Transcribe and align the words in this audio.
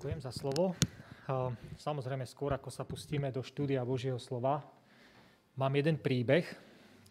Ďakujem 0.00 0.24
za 0.24 0.32
slovo. 0.32 0.72
Samozrejme, 1.76 2.24
skôr 2.24 2.56
ako 2.56 2.72
sa 2.72 2.88
pustíme 2.88 3.28
do 3.28 3.44
štúdia 3.44 3.84
Božieho 3.84 4.16
slova, 4.16 4.64
mám 5.60 5.76
jeden 5.76 6.00
príbeh, 6.00 6.48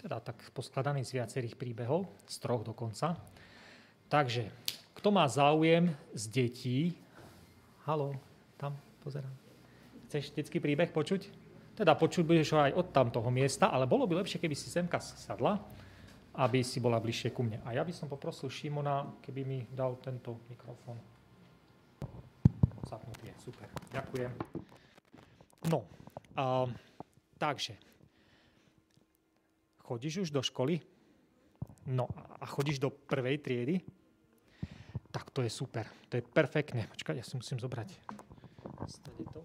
teda 0.02 0.18
tak 0.18 0.42
poskladaný 0.58 1.06
z 1.06 1.22
viacerých 1.22 1.54
príbehov, 1.54 2.10
z 2.26 2.42
troch 2.42 2.66
dokonca. 2.66 3.14
Takže, 4.10 4.50
kto 4.98 5.14
má 5.14 5.30
záujem 5.30 5.94
z 6.18 6.24
detí, 6.34 6.80
halo, 7.86 8.18
tam 8.58 8.74
pozerám. 9.06 9.38
Chceš 10.10 10.34
detský 10.34 10.58
príbeh 10.58 10.90
počuť? 10.90 11.30
Teda 11.78 11.94
počuť 11.94 12.26
budeš 12.26 12.58
ho 12.58 12.66
aj 12.66 12.74
od 12.74 12.90
tamtoho 12.90 13.30
miesta, 13.30 13.70
ale 13.70 13.86
bolo 13.86 14.10
by 14.10 14.26
lepšie, 14.26 14.42
keby 14.42 14.58
si 14.58 14.66
semka 14.66 14.98
sadla, 14.98 15.62
aby 16.42 16.66
si 16.66 16.82
bola 16.82 16.98
bližšie 16.98 17.38
ku 17.38 17.46
mne. 17.46 17.62
A 17.70 17.78
ja 17.78 17.86
by 17.86 17.94
som 17.94 18.10
poprosil 18.10 18.50
Šimona, 18.50 19.06
keby 19.22 19.46
mi 19.46 19.62
dal 19.70 20.02
tento 20.02 20.42
mikrofón. 20.50 20.98
Super. 23.40 23.68
Ďakujem. 23.96 24.32
No, 25.72 25.88
a, 26.36 26.68
takže. 27.40 27.80
Chodíš 29.80 30.28
už 30.28 30.30
do 30.30 30.44
školy? 30.44 30.84
No 31.90 32.06
a 32.14 32.46
chodíš 32.46 32.78
do 32.78 32.94
prvej 32.94 33.42
triedy? 33.42 33.82
Tak 35.10 35.34
to 35.34 35.42
je 35.42 35.50
super. 35.50 35.90
To 36.14 36.20
je 36.20 36.24
perfektne. 36.24 36.86
Počkaj, 36.94 37.18
ja 37.18 37.26
si 37.26 37.34
musím 37.34 37.58
zobrať. 37.58 37.90
Stade 38.90 39.24
to 39.26 39.42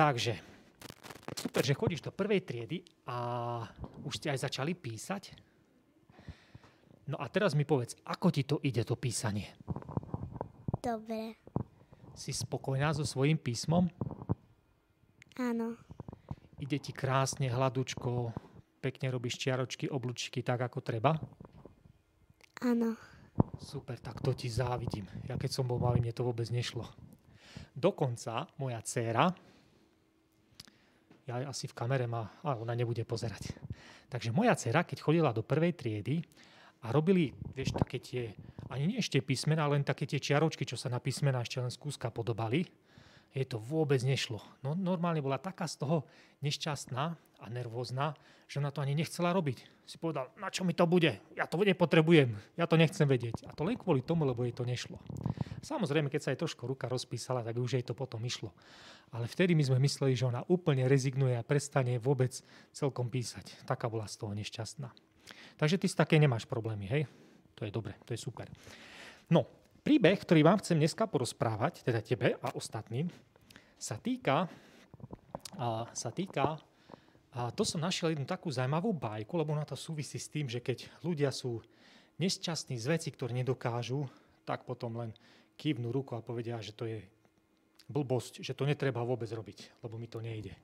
Takže, 0.00 0.32
super, 1.36 1.60
že 1.60 1.76
chodíš 1.76 2.00
do 2.00 2.08
prvej 2.08 2.40
triedy 2.40 2.80
a 3.04 3.60
už 4.08 4.16
ste 4.16 4.32
aj 4.32 4.48
začali 4.48 4.72
písať. 4.72 5.49
No 7.10 7.18
a 7.18 7.26
teraz 7.26 7.58
mi 7.58 7.66
povedz, 7.66 7.98
ako 8.06 8.30
ti 8.30 8.46
to 8.46 8.62
ide, 8.62 8.86
to 8.86 8.94
písanie? 8.94 9.50
Dobre. 10.78 11.34
Si 12.14 12.30
spokojná 12.30 12.94
so 12.94 13.02
svojím 13.02 13.34
písmom? 13.34 13.90
Áno. 15.34 15.74
Ide 16.62 16.78
ti 16.78 16.94
krásne, 16.94 17.50
hladučko, 17.50 18.30
pekne 18.78 19.10
robíš 19.10 19.42
čiaročky, 19.42 19.90
oblúčky 19.90 20.46
tak, 20.46 20.62
ako 20.62 20.78
treba? 20.86 21.18
Áno. 22.62 22.94
Super, 23.58 23.98
tak 23.98 24.22
to 24.22 24.30
ti 24.30 24.46
závidím. 24.46 25.10
Ja 25.26 25.34
keď 25.34 25.50
som 25.50 25.66
bol 25.66 25.82
malý, 25.82 25.98
mne 25.98 26.14
to 26.14 26.22
vôbec 26.22 26.46
nešlo. 26.54 26.86
Dokonca 27.74 28.46
moja 28.62 28.78
dcéra, 28.86 29.34
ja 31.26 31.34
asi 31.42 31.66
v 31.66 31.74
kamere 31.74 32.06
ma, 32.06 32.38
a 32.46 32.54
ona 32.54 32.78
nebude 32.78 33.02
pozerať. 33.02 33.50
Takže 34.10 34.30
moja 34.30 34.54
dcera, 34.54 34.86
keď 34.86 34.98
chodila 35.02 35.30
do 35.34 35.42
prvej 35.42 35.74
triedy 35.74 36.22
a 36.80 36.86
robili, 36.92 37.36
vieš, 37.52 37.76
také 37.76 38.00
tie, 38.00 38.22
ani 38.72 38.88
nie 38.88 38.98
ešte 39.00 39.20
písmená, 39.20 39.68
len 39.68 39.84
také 39.84 40.08
tie 40.08 40.20
čiaročky, 40.20 40.64
čo 40.64 40.80
sa 40.80 40.88
na 40.88 40.96
písmená 40.96 41.44
ešte 41.44 41.60
len 41.60 41.68
z 41.68 41.78
podobali, 42.08 42.64
jej 43.30 43.46
to 43.46 43.62
vôbec 43.62 44.02
nešlo. 44.02 44.42
No, 44.66 44.74
normálne 44.74 45.22
bola 45.22 45.38
taká 45.38 45.70
z 45.70 45.78
toho 45.78 46.02
nešťastná 46.42 47.04
a 47.40 47.46
nervózna, 47.46 48.18
že 48.50 48.58
ona 48.58 48.74
to 48.74 48.82
ani 48.82 48.98
nechcela 48.98 49.30
robiť. 49.30 49.86
Si 49.86 49.96
povedal, 49.96 50.34
na 50.34 50.50
čo 50.50 50.66
mi 50.66 50.74
to 50.74 50.84
bude? 50.84 51.22
Ja 51.38 51.46
to 51.46 51.62
nepotrebujem, 51.62 52.34
ja 52.58 52.66
to 52.66 52.74
nechcem 52.74 53.06
vedieť. 53.06 53.46
A 53.46 53.54
to 53.54 53.62
len 53.62 53.78
kvôli 53.78 54.02
tomu, 54.02 54.26
lebo 54.26 54.42
jej 54.42 54.54
to 54.54 54.66
nešlo. 54.66 54.98
Samozrejme, 55.62 56.10
keď 56.10 56.20
sa 56.20 56.30
jej 56.34 56.40
trošku 56.42 56.66
ruka 56.66 56.90
rozpísala, 56.90 57.46
tak 57.46 57.54
už 57.54 57.78
jej 57.78 57.84
to 57.86 57.94
potom 57.94 58.20
išlo. 58.26 58.50
Ale 59.14 59.30
vtedy 59.30 59.54
my 59.54 59.62
sme 59.62 59.78
mysleli, 59.82 60.14
že 60.18 60.26
ona 60.26 60.42
úplne 60.50 60.90
rezignuje 60.90 61.34
a 61.38 61.46
prestane 61.46 62.02
vôbec 62.02 62.34
celkom 62.74 63.10
písať. 63.10 63.62
Taká 63.66 63.86
bola 63.86 64.10
z 64.10 64.18
toho 64.18 64.32
nešťastná. 64.34 65.09
Takže 65.56 65.76
ty 65.76 65.86
s 65.88 65.98
také 65.98 66.16
nemáš 66.16 66.48
problémy, 66.48 66.88
hej? 66.88 67.02
To 67.58 67.68
je 67.68 67.72
dobre, 67.72 67.96
to 68.08 68.16
je 68.16 68.20
super. 68.20 68.48
No, 69.28 69.44
príbeh, 69.84 70.16
ktorý 70.16 70.40
vám 70.40 70.60
chcem 70.64 70.80
dneska 70.80 71.04
porozprávať, 71.04 71.84
teda 71.84 72.00
tebe 72.00 72.40
a 72.40 72.48
ostatným, 72.56 73.12
sa 73.80 73.96
týka, 74.00 74.48
a, 75.56 75.88
sa 75.92 76.10
týka 76.12 76.60
a 77.30 77.54
to 77.54 77.62
som 77.62 77.78
našiel 77.78 78.10
jednu 78.10 78.26
takú 78.26 78.50
zaujímavú 78.50 78.90
bajku, 78.90 79.38
lebo 79.38 79.54
ona 79.54 79.62
to 79.62 79.78
súvisí 79.78 80.18
s 80.18 80.26
tým, 80.26 80.50
že 80.50 80.58
keď 80.58 80.90
ľudia 81.06 81.30
sú 81.30 81.62
nešťastní 82.18 82.74
z 82.74 82.86
veci, 82.90 83.08
ktoré 83.14 83.30
nedokážu, 83.30 84.10
tak 84.42 84.66
potom 84.66 84.98
len 84.98 85.14
kývnú 85.54 85.94
ruku 85.94 86.18
a 86.18 86.24
povedia, 86.26 86.58
že 86.58 86.74
to 86.74 86.90
je 86.90 86.98
blbosť, 87.86 88.42
že 88.42 88.56
to 88.56 88.66
netreba 88.66 89.06
vôbec 89.06 89.30
robiť, 89.30 89.78
lebo 89.86 89.94
mi 89.94 90.10
to 90.10 90.18
nejde. 90.18 90.58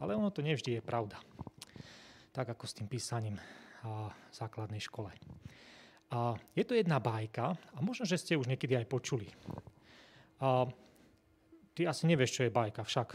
Ale 0.00 0.16
ono 0.16 0.32
to 0.32 0.40
nevždy 0.40 0.80
je 0.80 0.82
pravda. 0.82 1.20
Tak 2.32 2.56
ako 2.56 2.64
s 2.64 2.76
tým 2.80 2.88
písaním 2.88 3.36
základnej 4.34 4.82
škole. 4.82 5.12
A 6.08 6.34
je 6.56 6.64
to 6.64 6.72
jedna 6.72 6.98
bajka 6.98 7.54
a 7.54 7.78
možno, 7.84 8.08
že 8.08 8.16
ste 8.16 8.40
už 8.40 8.48
niekedy 8.48 8.80
aj 8.80 8.86
počuli. 8.88 9.28
A 10.40 10.64
ty 11.76 11.84
asi 11.84 12.08
nevieš, 12.08 12.40
čo 12.40 12.42
je 12.48 12.54
bajka, 12.54 12.82
však 12.82 13.08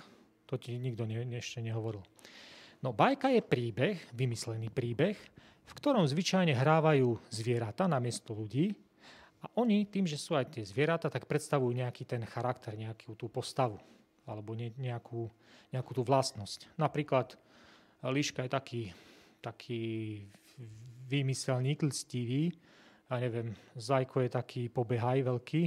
to 0.46 0.62
ti 0.62 0.78
nikto 0.78 1.10
ne, 1.10 1.26
ešte 1.42 1.60
nehovoril. 1.64 2.06
No 2.84 2.94
bajka 2.94 3.34
je 3.34 3.42
príbeh, 3.42 3.98
vymyslený 4.14 4.70
príbeh, 4.70 5.18
v 5.64 5.74
ktorom 5.74 6.04
zvyčajne 6.04 6.52
hrávajú 6.54 7.16
zvieratá 7.32 7.88
namiesto 7.88 8.36
ľudí 8.36 8.76
a 9.44 9.48
oni, 9.60 9.88
tým, 9.88 10.04
že 10.04 10.20
sú 10.20 10.36
aj 10.36 10.60
tie 10.60 10.64
zvieratá, 10.68 11.08
tak 11.08 11.28
predstavujú 11.28 11.72
nejaký 11.72 12.04
ten 12.04 12.24
charakter, 12.28 12.76
nejakú 12.76 13.16
tú 13.16 13.32
postavu 13.32 13.80
alebo 14.24 14.56
nejakú, 14.56 15.28
nejakú 15.72 15.92
tú 15.96 16.04
vlastnosť. 16.04 16.76
Napríklad 16.80 17.36
líška 18.04 18.48
je 18.48 18.52
taký, 18.52 18.84
taký 19.44 19.84
vymyselník, 21.10 21.84
lstivý, 21.86 22.52
ja 23.10 23.22
neviem, 23.22 23.54
zajko 23.78 24.26
je 24.26 24.30
taký 24.34 24.62
pobehaj 24.74 25.22
veľký, 25.22 25.64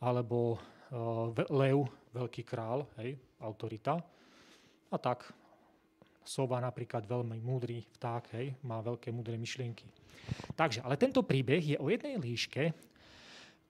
alebo 0.00 0.56
uh, 0.56 1.28
lev, 1.52 1.84
veľký 2.16 2.42
král, 2.46 2.88
hej, 3.02 3.20
autorita. 3.42 4.00
A 4.90 4.96
tak, 4.96 5.28
sova 6.24 6.56
napríklad 6.62 7.04
veľmi 7.04 7.36
múdry 7.44 7.84
vták, 8.00 8.24
hej, 8.38 8.56
má 8.64 8.80
veľké 8.80 9.12
múdre 9.12 9.36
myšlienky. 9.36 9.84
Takže, 10.56 10.80
ale 10.80 10.96
tento 10.96 11.20
príbeh 11.26 11.74
je 11.74 11.76
o 11.76 11.92
jednej 11.92 12.16
líške, 12.16 12.72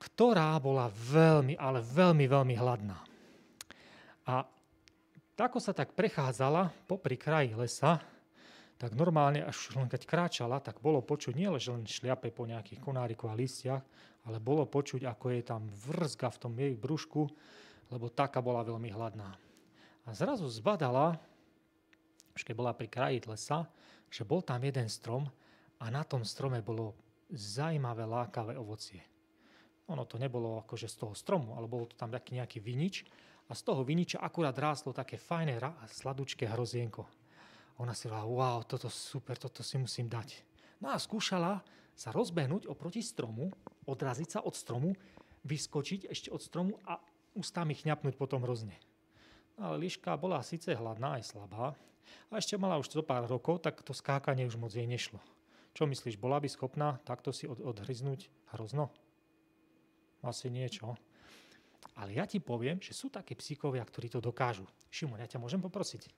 ktorá 0.00 0.56
bola 0.62 0.88
veľmi, 0.88 1.58
ale 1.60 1.82
veľmi, 1.82 2.24
veľmi 2.24 2.54
hladná. 2.56 2.98
A 4.28 4.46
ako 5.40 5.56
sa 5.56 5.72
tak 5.72 5.96
prechádzala 5.96 6.68
popri 6.84 7.16
kraji 7.16 7.56
lesa, 7.56 7.96
tak 8.80 8.96
normálne, 8.96 9.44
až 9.44 9.76
len 9.76 9.92
keď 9.92 10.08
kráčala, 10.08 10.56
tak 10.56 10.80
bolo 10.80 11.04
počuť 11.04 11.36
nie 11.36 11.52
že 11.60 11.68
len 11.68 11.84
šliape 11.84 12.32
po 12.32 12.48
nejakých 12.48 12.80
konárikoch 12.80 13.28
a 13.28 13.36
listiach, 13.36 13.84
ale 14.24 14.40
bolo 14.40 14.64
počuť, 14.64 15.04
ako 15.04 15.36
je 15.36 15.42
tam 15.44 15.68
vrzga 15.68 16.32
v 16.32 16.40
tom 16.40 16.52
jej 16.56 16.72
brúšku, 16.72 17.28
lebo 17.92 18.08
taká 18.08 18.40
bola 18.40 18.64
veľmi 18.64 18.88
hladná. 18.88 19.36
A 20.08 20.16
zrazu 20.16 20.48
zbadala, 20.48 21.20
už 22.32 22.40
keď 22.40 22.54
bola 22.56 22.72
pri 22.72 22.88
kraji 22.88 23.20
lesa, 23.28 23.68
že 24.08 24.24
bol 24.24 24.40
tam 24.40 24.64
jeden 24.64 24.88
strom 24.88 25.28
a 25.76 25.84
na 25.92 26.00
tom 26.00 26.24
strome 26.24 26.64
bolo 26.64 26.96
zaujímavé 27.28 28.08
lákavé 28.08 28.56
ovocie. 28.56 29.04
Ono 29.92 30.08
to 30.08 30.16
nebolo 30.16 30.56
akože 30.64 30.88
z 30.88 30.96
toho 30.96 31.12
stromu, 31.12 31.52
ale 31.52 31.68
bolo 31.68 31.84
to 31.84 32.00
tam 32.00 32.08
taký 32.08 32.40
nejaký 32.40 32.64
vinič 32.64 33.04
a 33.44 33.52
z 33.52 33.60
toho 33.60 33.84
viniča 33.84 34.24
akurát 34.24 34.56
ráslo 34.56 34.96
také 34.96 35.20
fajné 35.20 35.60
sladučké 35.84 36.48
hrozienko. 36.48 37.19
Ona 37.80 37.96
si 37.96 38.12
hovorila, 38.12 38.28
wow, 38.28 38.58
toto 38.68 38.92
super, 38.92 39.40
toto 39.40 39.64
si 39.64 39.80
musím 39.80 40.06
dať. 40.12 40.44
No 40.84 40.92
a 40.92 41.00
skúšala 41.00 41.64
sa 41.96 42.12
rozbehnúť 42.12 42.68
oproti 42.68 43.00
stromu, 43.00 43.48
odraziť 43.88 44.28
sa 44.36 44.40
od 44.44 44.52
stromu, 44.52 44.92
vyskočiť 45.48 46.12
ešte 46.12 46.28
od 46.28 46.40
stromu 46.44 46.76
a 46.84 47.00
ústami 47.32 47.72
chňapnúť 47.72 48.20
potom 48.20 48.44
hrozne. 48.44 48.76
No 49.56 49.72
ale 49.72 49.88
Liška 49.88 50.12
bola 50.20 50.44
síce 50.44 50.76
hladná 50.76 51.16
aj 51.16 51.32
slabá, 51.32 51.72
a 52.30 52.38
ešte 52.38 52.58
mala 52.58 52.78
už 52.78 52.90
zo 52.90 53.02
pár 53.02 53.26
rokov, 53.26 53.62
tak 53.62 53.82
to 53.82 53.94
skákanie 53.94 54.46
už 54.46 54.58
moc 54.58 54.74
jej 54.74 54.86
nešlo. 54.86 55.18
Čo 55.74 55.86
myslíš, 55.86 56.18
bola 56.18 56.42
by 56.42 56.50
schopná 56.50 56.98
takto 57.06 57.30
si 57.30 57.46
od, 57.46 57.62
odhryznúť 57.62 58.30
hrozno? 58.54 58.90
asi 60.20 60.52
niečo. 60.52 61.00
Ale 61.96 62.12
ja 62.12 62.28
ti 62.28 62.44
poviem, 62.44 62.76
že 62.76 62.92
sú 62.92 63.08
také 63.08 63.32
psíkovia, 63.32 63.80
ktorí 63.80 64.12
to 64.12 64.20
dokážu. 64.20 64.68
Šimon, 64.92 65.16
ja 65.16 65.24
ťa 65.24 65.40
môžem 65.40 65.64
poprosiť. 65.64 66.12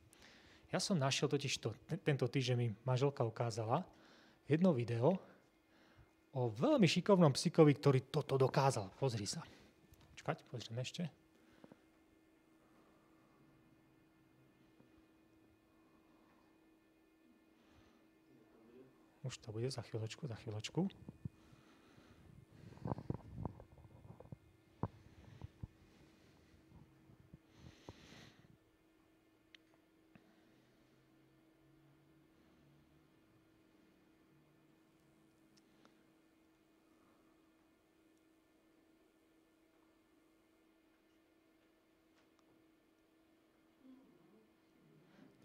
Ja 0.73 0.81
som 0.81 0.97
našiel 0.97 1.29
totiž 1.29 1.61
to, 1.61 1.77
tento 2.01 2.25
týždeň 2.25 2.57
mi 2.57 2.73
manželka 2.89 3.21
ukázala 3.29 3.85
jedno 4.49 4.73
video 4.73 5.21
o 6.33 6.49
veľmi 6.49 6.89
šikovnom 6.89 7.37
psíkovi, 7.37 7.77
ktorý 7.77 8.01
toto 8.09 8.41
dokázal. 8.41 8.89
Pozri 8.97 9.29
sa. 9.29 9.45
Čakať, 10.17 10.49
pozriem 10.49 10.81
ešte. 10.81 11.03
Už 19.23 19.39
to 19.45 19.53
bude 19.53 19.69
za 19.69 19.85
chvíľočku, 19.85 20.25
za 20.25 20.41
chvíľočku. 20.41 20.89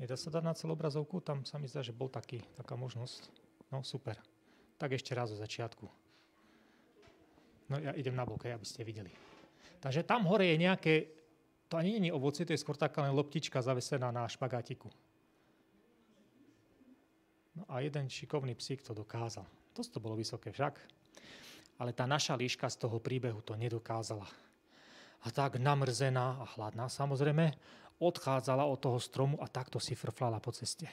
Nedá 0.07 0.15
sa 0.15 0.31
dať 0.31 0.39
na 0.39 0.55
celú 0.55 0.71
obrazovku? 0.71 1.19
Tam 1.19 1.43
sa 1.43 1.59
mi 1.59 1.67
zdá, 1.67 1.83
že 1.83 1.91
bol 1.91 2.07
taký, 2.07 2.39
taká 2.55 2.79
možnosť. 2.79 3.27
No, 3.75 3.83
super. 3.83 4.15
Tak 4.79 4.95
ešte 4.95 5.11
raz 5.11 5.35
zo 5.35 5.35
začiatku. 5.35 5.83
No 7.67 7.75
ja 7.75 7.91
idem 7.91 8.15
na 8.15 8.23
bok, 8.23 8.47
aby 8.47 8.63
ste 8.63 8.87
videli. 8.87 9.11
Takže 9.83 10.07
tam 10.07 10.23
hore 10.31 10.47
je 10.47 10.63
nejaké, 10.63 11.11
to 11.67 11.75
ani 11.75 11.99
nie 11.99 12.07
je 12.07 12.15
ovocie, 12.15 12.47
to 12.47 12.55
je 12.55 12.63
skôr 12.63 12.79
taká 12.79 13.03
len 13.03 13.11
loptička 13.11 13.59
zavesená 13.59 14.07
na 14.15 14.23
špagátiku. 14.31 14.87
No 17.59 17.67
a 17.67 17.83
jeden 17.83 18.07
šikovný 18.07 18.55
psík 18.55 18.87
to 18.87 18.95
dokázal. 18.95 19.43
To 19.75 19.83
to 19.83 19.99
bolo 19.99 20.15
vysoké 20.15 20.55
však. 20.55 20.79
Ale 21.83 21.91
tá 21.91 22.07
naša 22.07 22.39
líška 22.39 22.71
z 22.71 22.79
toho 22.79 23.03
príbehu 23.03 23.43
to 23.43 23.59
nedokázala. 23.59 24.23
A 25.19 25.35
tak 25.35 25.59
namrzená 25.59 26.39
a 26.39 26.47
hladná 26.55 26.87
samozrejme, 26.87 27.51
odchádzala 27.97 28.65
od 28.65 28.79
toho 28.81 28.99
stromu 29.01 29.37
a 29.41 29.49
takto 29.49 29.81
si 29.81 29.97
frflala 29.97 30.37
po 30.37 30.53
ceste. 30.53 30.89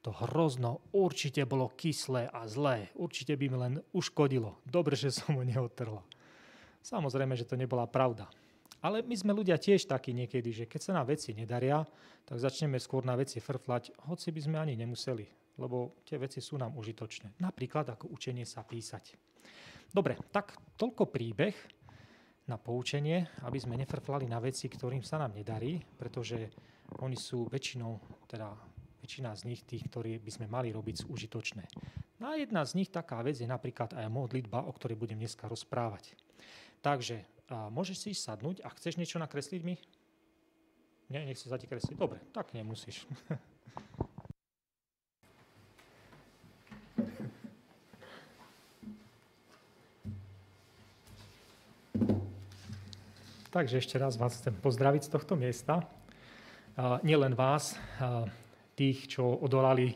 To 0.00 0.16
hrozno 0.16 0.80
určite 0.96 1.44
bolo 1.44 1.68
kyslé 1.76 2.32
a 2.32 2.48
zlé. 2.48 2.88
Určite 2.96 3.36
by 3.36 3.46
mi 3.52 3.56
len 3.60 3.74
uškodilo. 3.92 4.56
Dobre, 4.64 4.96
že 4.96 5.12
som 5.12 5.36
ho 5.36 5.44
neotrla. 5.44 6.00
Samozrejme, 6.80 7.36
že 7.36 7.44
to 7.44 7.60
nebola 7.60 7.84
pravda. 7.84 8.24
Ale 8.80 9.04
my 9.04 9.12
sme 9.12 9.36
ľudia 9.36 9.60
tiež 9.60 9.84
takí 9.84 10.16
niekedy, 10.16 10.56
že 10.56 10.64
keď 10.64 10.80
sa 10.80 10.92
nám 10.96 11.12
veci 11.12 11.36
nedaria, 11.36 11.84
tak 12.24 12.40
začneme 12.40 12.80
skôr 12.80 13.04
na 13.04 13.12
veci 13.12 13.36
frflať, 13.36 13.92
hoci 14.08 14.32
by 14.32 14.40
sme 14.40 14.56
ani 14.56 14.72
nemuseli, 14.72 15.28
lebo 15.60 16.00
tie 16.08 16.16
veci 16.16 16.40
sú 16.40 16.56
nám 16.56 16.72
užitočné. 16.80 17.36
Napríklad 17.44 17.92
ako 17.92 18.08
učenie 18.08 18.48
sa 18.48 18.64
písať. 18.64 19.20
Dobre, 19.92 20.16
tak 20.32 20.56
toľko 20.80 21.12
príbeh 21.12 21.52
na 22.50 22.58
poučenie, 22.58 23.30
aby 23.46 23.62
sme 23.62 23.78
nefrflali 23.78 24.26
na 24.26 24.42
veci, 24.42 24.66
ktorým 24.66 25.06
sa 25.06 25.22
nám 25.22 25.38
nedarí, 25.38 25.78
pretože 25.94 26.50
oni 26.98 27.14
sú 27.14 27.46
väčšinou, 27.46 28.02
teda 28.26 28.50
väčšina 28.98 29.30
z 29.38 29.42
nich, 29.46 29.62
tých, 29.62 29.86
ktorí 29.86 30.18
by 30.18 30.30
sme 30.34 30.46
mali 30.50 30.74
robiť, 30.74 31.06
sú 31.06 31.14
užitočné. 31.14 31.62
No 32.18 32.34
a 32.34 32.36
jedna 32.36 32.66
z 32.66 32.82
nich, 32.82 32.90
taká 32.90 33.22
vec, 33.22 33.38
je 33.38 33.46
napríklad 33.46 33.94
aj 33.94 34.10
modlitba, 34.10 34.66
o 34.66 34.74
ktorej 34.74 34.98
budem 34.98 35.22
dneska 35.22 35.46
rozprávať. 35.46 36.18
Takže 36.82 37.22
a 37.50 37.66
môžeš 37.66 38.06
si 38.06 38.10
sadnúť 38.14 38.62
a 38.62 38.70
chceš 38.78 38.94
niečo 38.94 39.18
nakresliť 39.18 39.62
mi? 39.66 39.74
Nie, 41.10 41.26
nechce 41.26 41.50
sa 41.50 41.58
ti 41.58 41.66
kresliť. 41.66 41.98
Dobre, 41.98 42.22
tak 42.30 42.54
nemusíš. 42.54 43.02
Takže 53.50 53.82
ešte 53.82 53.98
raz 53.98 54.14
vás 54.14 54.38
chcem 54.38 54.54
pozdraviť 54.54 55.10
z 55.10 55.10
tohto 55.10 55.34
miesta. 55.34 55.82
Nielen 57.02 57.34
vás, 57.34 57.74
tých, 58.78 59.10
čo 59.10 59.26
odolali 59.26 59.90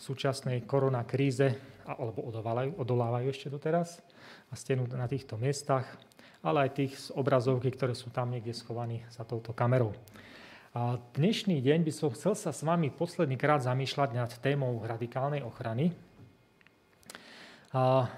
súčasnej 0.00 0.64
korona 0.64 1.04
kríze, 1.04 1.60
alebo 1.84 2.24
odolávajú, 2.24 2.80
odolávajú 2.80 3.28
ešte 3.28 3.52
doteraz 3.52 4.00
a 4.48 4.56
ste 4.56 4.80
na 4.80 5.04
týchto 5.04 5.36
miestach, 5.36 5.84
ale 6.40 6.64
aj 6.64 6.70
tých 6.72 6.96
z 6.96 7.06
obrazovky, 7.12 7.68
ktoré 7.68 7.92
sú 7.92 8.08
tam 8.08 8.32
niekde 8.32 8.56
schovaní 8.56 9.04
za 9.12 9.28
touto 9.28 9.52
kamerou. 9.52 9.92
A 10.72 10.96
dnešný 11.20 11.60
deň 11.60 11.84
by 11.84 11.92
som 11.92 12.08
chcel 12.16 12.32
sa 12.32 12.48
s 12.48 12.64
vami 12.64 12.88
posledný 12.88 13.36
krát 13.36 13.60
zamýšľať 13.60 14.10
nad 14.16 14.32
témou 14.40 14.72
radikálnej 14.80 15.44
ochrany. 15.44 15.92
A 17.76 18.08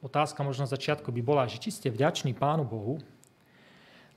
otázka 0.00 0.40
možno 0.40 0.64
na 0.64 0.72
začiatku 0.72 1.12
by 1.12 1.20
bola, 1.20 1.44
že 1.44 1.60
či 1.60 1.68
ste 1.68 1.92
vďační 1.92 2.32
Pánu 2.32 2.64
Bohu, 2.64 2.96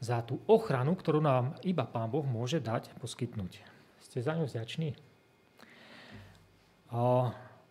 za 0.04 0.22
tú 0.22 0.40
ochranu, 0.46 0.94
ktorú 0.94 1.24
nám 1.24 1.56
iba 1.64 1.88
Pán 1.88 2.12
Boh 2.12 2.26
môže 2.26 2.60
dať, 2.60 2.92
poskytnúť. 3.00 3.64
Ste 4.04 4.20
za 4.22 4.36
ňu 4.36 4.46
vďační? 4.46 4.96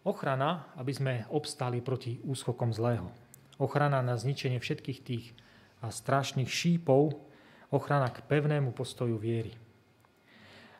Ochrana, 0.04 0.68
aby 0.76 0.92
sme 0.92 1.24
obstáli 1.32 1.80
proti 1.80 2.20
úskokom 2.24 2.74
zlého. 2.76 3.08
Ochrana 3.56 4.04
na 4.04 4.18
zničenie 4.18 4.60
všetkých 4.60 5.00
tých 5.00 5.32
strašných 5.80 6.50
šípov, 6.50 7.16
ochrana 7.72 8.12
k 8.12 8.20
pevnému 8.24 8.76
postoju 8.76 9.16
viery. 9.16 9.56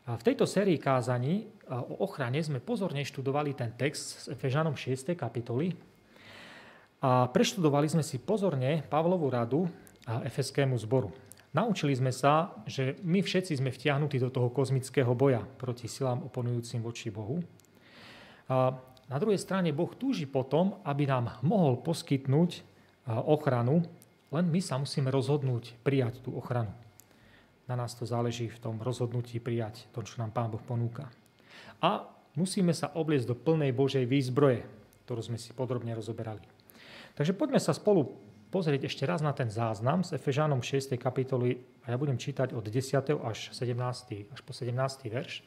A 0.05 0.21
v 0.21 0.27
tejto 0.27 0.45
sérii 0.45 0.77
kázaní 0.77 1.49
o 1.73 2.05
ochrane 2.05 2.37
sme 2.45 2.61
pozorne 2.61 3.01
študovali 3.01 3.57
ten 3.57 3.73
text 3.73 4.05
s 4.05 4.25
Efežanom 4.29 4.77
6. 4.77 5.17
kapitoly 5.17 5.73
a 7.01 7.25
preštudovali 7.33 7.89
sme 7.89 8.05
si 8.05 8.21
pozorne 8.21 8.85
Pavlovú 8.85 9.33
radu 9.33 9.65
a 10.05 10.21
Efeskému 10.29 10.77
zboru. 10.77 11.09
Naučili 11.55 11.95
sme 11.95 12.11
sa, 12.11 12.51
že 12.67 12.99
my 13.07 13.23
všetci 13.23 13.63
sme 13.63 13.71
vtiahnutí 13.71 14.19
do 14.19 14.27
toho 14.27 14.51
kozmického 14.51 15.15
boja 15.15 15.39
proti 15.39 15.87
silám 15.87 16.27
oponujúcim 16.27 16.83
voči 16.83 17.15
Bohu. 17.15 17.39
A 18.51 18.75
na 19.07 19.17
druhej 19.23 19.39
strane 19.39 19.71
Boh 19.71 19.95
túži 19.95 20.27
potom, 20.27 20.83
aby 20.83 21.07
nám 21.07 21.39
mohol 21.47 21.79
poskytnúť 21.79 22.67
ochranu, 23.07 23.87
len 24.35 24.51
my 24.51 24.59
sa 24.59 24.83
musíme 24.83 25.15
rozhodnúť 25.15 25.79
prijať 25.87 26.27
tú 26.27 26.35
ochranu. 26.35 26.75
Na 27.71 27.79
nás 27.79 27.95
to 27.95 28.03
záleží 28.03 28.51
v 28.51 28.59
tom 28.59 28.83
rozhodnutí 28.83 29.39
prijať 29.39 29.87
to, 29.95 30.03
čo 30.03 30.19
nám 30.19 30.35
Pán 30.35 30.51
Boh 30.51 30.61
ponúka. 30.61 31.07
A 31.79 32.03
musíme 32.35 32.75
sa 32.75 32.91
obliecť 32.99 33.31
do 33.31 33.39
plnej 33.39 33.71
Božej 33.71 34.11
výzbroje, 34.11 34.67
ktorú 35.07 35.23
sme 35.23 35.39
si 35.39 35.55
podrobne 35.55 35.95
rozoberali. 35.95 36.43
Takže 37.15 37.31
poďme 37.31 37.63
sa 37.63 37.71
spolu 37.71 38.11
pozrieť 38.55 38.87
ešte 38.87 39.03
raz 39.03 39.19
na 39.19 39.35
ten 39.35 39.51
záznam 39.51 40.07
s 40.07 40.15
Efežánom 40.15 40.63
6. 40.63 40.95
kapitoly 40.95 41.59
a 41.83 41.91
ja 41.91 41.99
budem 41.99 42.15
čítať 42.15 42.55
od 42.55 42.63
10. 42.63 43.03
až, 43.19 43.51
17. 43.51 44.31
až 44.31 44.41
po 44.47 44.55
17. 44.55 44.71
verš. 45.11 45.43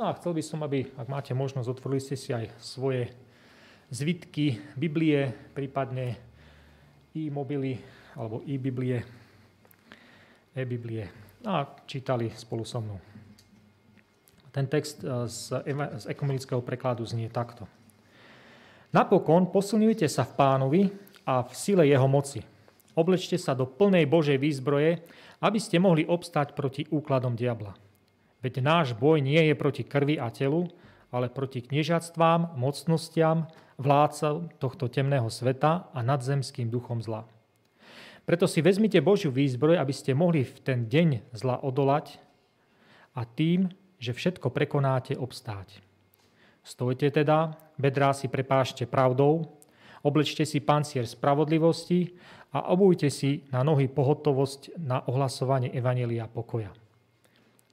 No 0.00 0.08
a 0.08 0.16
chcel 0.16 0.32
by 0.32 0.40
som, 0.40 0.64
aby, 0.64 0.88
ak 0.96 1.12
máte 1.12 1.36
možnosť, 1.36 1.68
otvorili 1.68 2.00
ste 2.00 2.16
si 2.16 2.32
aj 2.32 2.48
svoje 2.56 3.12
zvitky, 3.92 4.64
Biblie, 4.80 5.28
prípadne 5.52 6.16
e-mobily 7.12 7.84
alebo 8.16 8.40
e-Biblie, 8.48 9.04
e-Biblie 10.56 11.04
a 11.44 11.68
čítali 11.84 12.32
spolu 12.32 12.64
so 12.64 12.80
mnou. 12.80 12.96
Ten 14.56 14.64
text 14.72 15.04
e, 15.04 15.28
z, 15.28 15.52
z 16.00 16.04
ekumenického 16.08 16.64
prekladu 16.64 17.04
znie 17.04 17.28
takto. 17.28 17.68
Napokon 18.88 19.52
posilňujte 19.52 20.08
sa 20.08 20.24
v 20.24 20.32
pánovi 20.32 20.82
a 21.28 21.44
v 21.44 21.52
sile 21.52 21.84
jeho 21.84 22.08
moci. 22.08 22.40
Oblečte 22.96 23.36
sa 23.36 23.52
do 23.52 23.68
plnej 23.68 24.08
Božej 24.08 24.40
výzbroje, 24.40 25.04
aby 25.44 25.60
ste 25.60 25.76
mohli 25.76 26.08
obstať 26.08 26.56
proti 26.56 26.88
úkladom 26.88 27.36
diabla. 27.36 27.76
Veď 28.40 28.64
náš 28.64 28.96
boj 28.96 29.20
nie 29.20 29.38
je 29.52 29.54
proti 29.54 29.84
krvi 29.84 30.16
a 30.16 30.32
telu, 30.32 30.72
ale 31.12 31.28
proti 31.28 31.60
kniežatstvám, 31.60 32.56
mocnostiam, 32.56 33.44
vládcom 33.76 34.50
tohto 34.58 34.88
temného 34.88 35.28
sveta 35.28 35.92
a 35.92 35.98
nadzemským 36.00 36.72
duchom 36.72 37.04
zla. 37.04 37.28
Preto 38.26 38.44
si 38.48 38.60
vezmite 38.60 39.00
Božiu 39.00 39.32
výzbroj, 39.32 39.78
aby 39.80 39.94
ste 39.94 40.12
mohli 40.12 40.44
v 40.44 40.56
ten 40.60 40.88
deň 40.88 41.32
zla 41.32 41.60
odolať 41.64 42.20
a 43.16 43.24
tým, 43.24 43.72
že 43.98 44.12
všetko 44.12 44.52
prekonáte, 44.52 45.16
obstáť. 45.16 45.80
Stojte 46.60 47.08
teda, 47.08 47.56
bedrá 47.80 48.12
si 48.12 48.28
prepášte 48.28 48.84
pravdou, 48.84 49.57
Oblečte 50.06 50.46
si 50.46 50.62
pancier 50.62 51.06
spravodlivosti 51.06 52.14
a 52.54 52.70
obujte 52.70 53.10
si 53.10 53.42
na 53.50 53.66
nohy 53.66 53.90
pohotovosť 53.90 54.78
na 54.78 55.02
ohlasovanie 55.04 55.74
Evanelia 55.74 56.30
pokoja. 56.30 56.70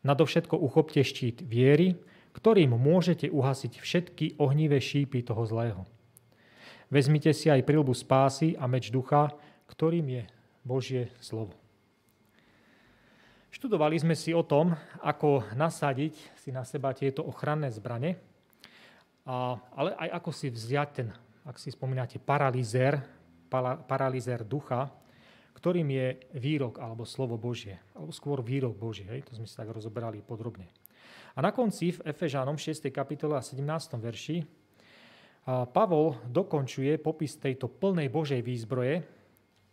Nadovšetko 0.06 0.58
uchopte 0.58 1.02
štít 1.02 1.46
viery, 1.46 1.98
ktorým 2.34 2.76
môžete 2.76 3.32
uhasiť 3.32 3.74
všetky 3.80 4.26
ohnivé 4.38 4.82
šípy 4.82 5.24
toho 5.24 5.46
zlého. 5.48 5.82
Vezmite 6.92 7.34
si 7.34 7.50
aj 7.50 7.66
prilbu 7.66 7.96
spásy 7.98 8.54
a 8.60 8.70
meč 8.70 8.94
ducha, 8.94 9.34
ktorým 9.66 10.06
je 10.22 10.24
Božie 10.62 11.10
slovo. 11.18 11.58
Študovali 13.50 13.96
sme 13.96 14.14
si 14.20 14.36
o 14.36 14.44
tom, 14.44 14.76
ako 15.00 15.48
nasadiť 15.56 16.14
si 16.36 16.52
na 16.52 16.68
seba 16.68 16.92
tieto 16.92 17.24
ochranné 17.24 17.72
zbrane, 17.72 18.20
ale 19.74 19.90
aj 19.96 20.10
ako 20.22 20.30
si 20.36 20.52
vziať 20.52 20.90
ten 20.92 21.08
ak 21.46 21.62
si 21.62 21.70
spomínate, 21.70 22.18
paralizér, 22.18 22.98
paralizér 23.86 24.42
ducha, 24.42 24.90
ktorým 25.56 25.88
je 25.88 26.08
výrok 26.36 26.82
alebo 26.82 27.06
slovo 27.06 27.38
Božie, 27.38 27.78
alebo 27.94 28.12
skôr 28.12 28.42
výrok 28.42 28.74
Božie. 28.76 29.08
Hej? 29.08 29.30
To 29.30 29.38
sme 29.38 29.48
si 29.48 29.56
tak 29.56 29.70
rozoberali 29.70 30.26
podrobne. 30.26 30.68
A 31.38 31.44
na 31.46 31.54
konci 31.54 31.94
v 31.94 32.04
Efežánom 32.10 32.58
6. 32.58 32.90
kapitole 32.90 33.38
a 33.38 33.44
17. 33.46 33.62
verši 34.02 34.38
Pavol 35.46 36.18
dokončuje 36.26 36.98
popis 36.98 37.38
tejto 37.38 37.70
plnej 37.70 38.10
Božej 38.10 38.42
výzbroje, 38.42 39.06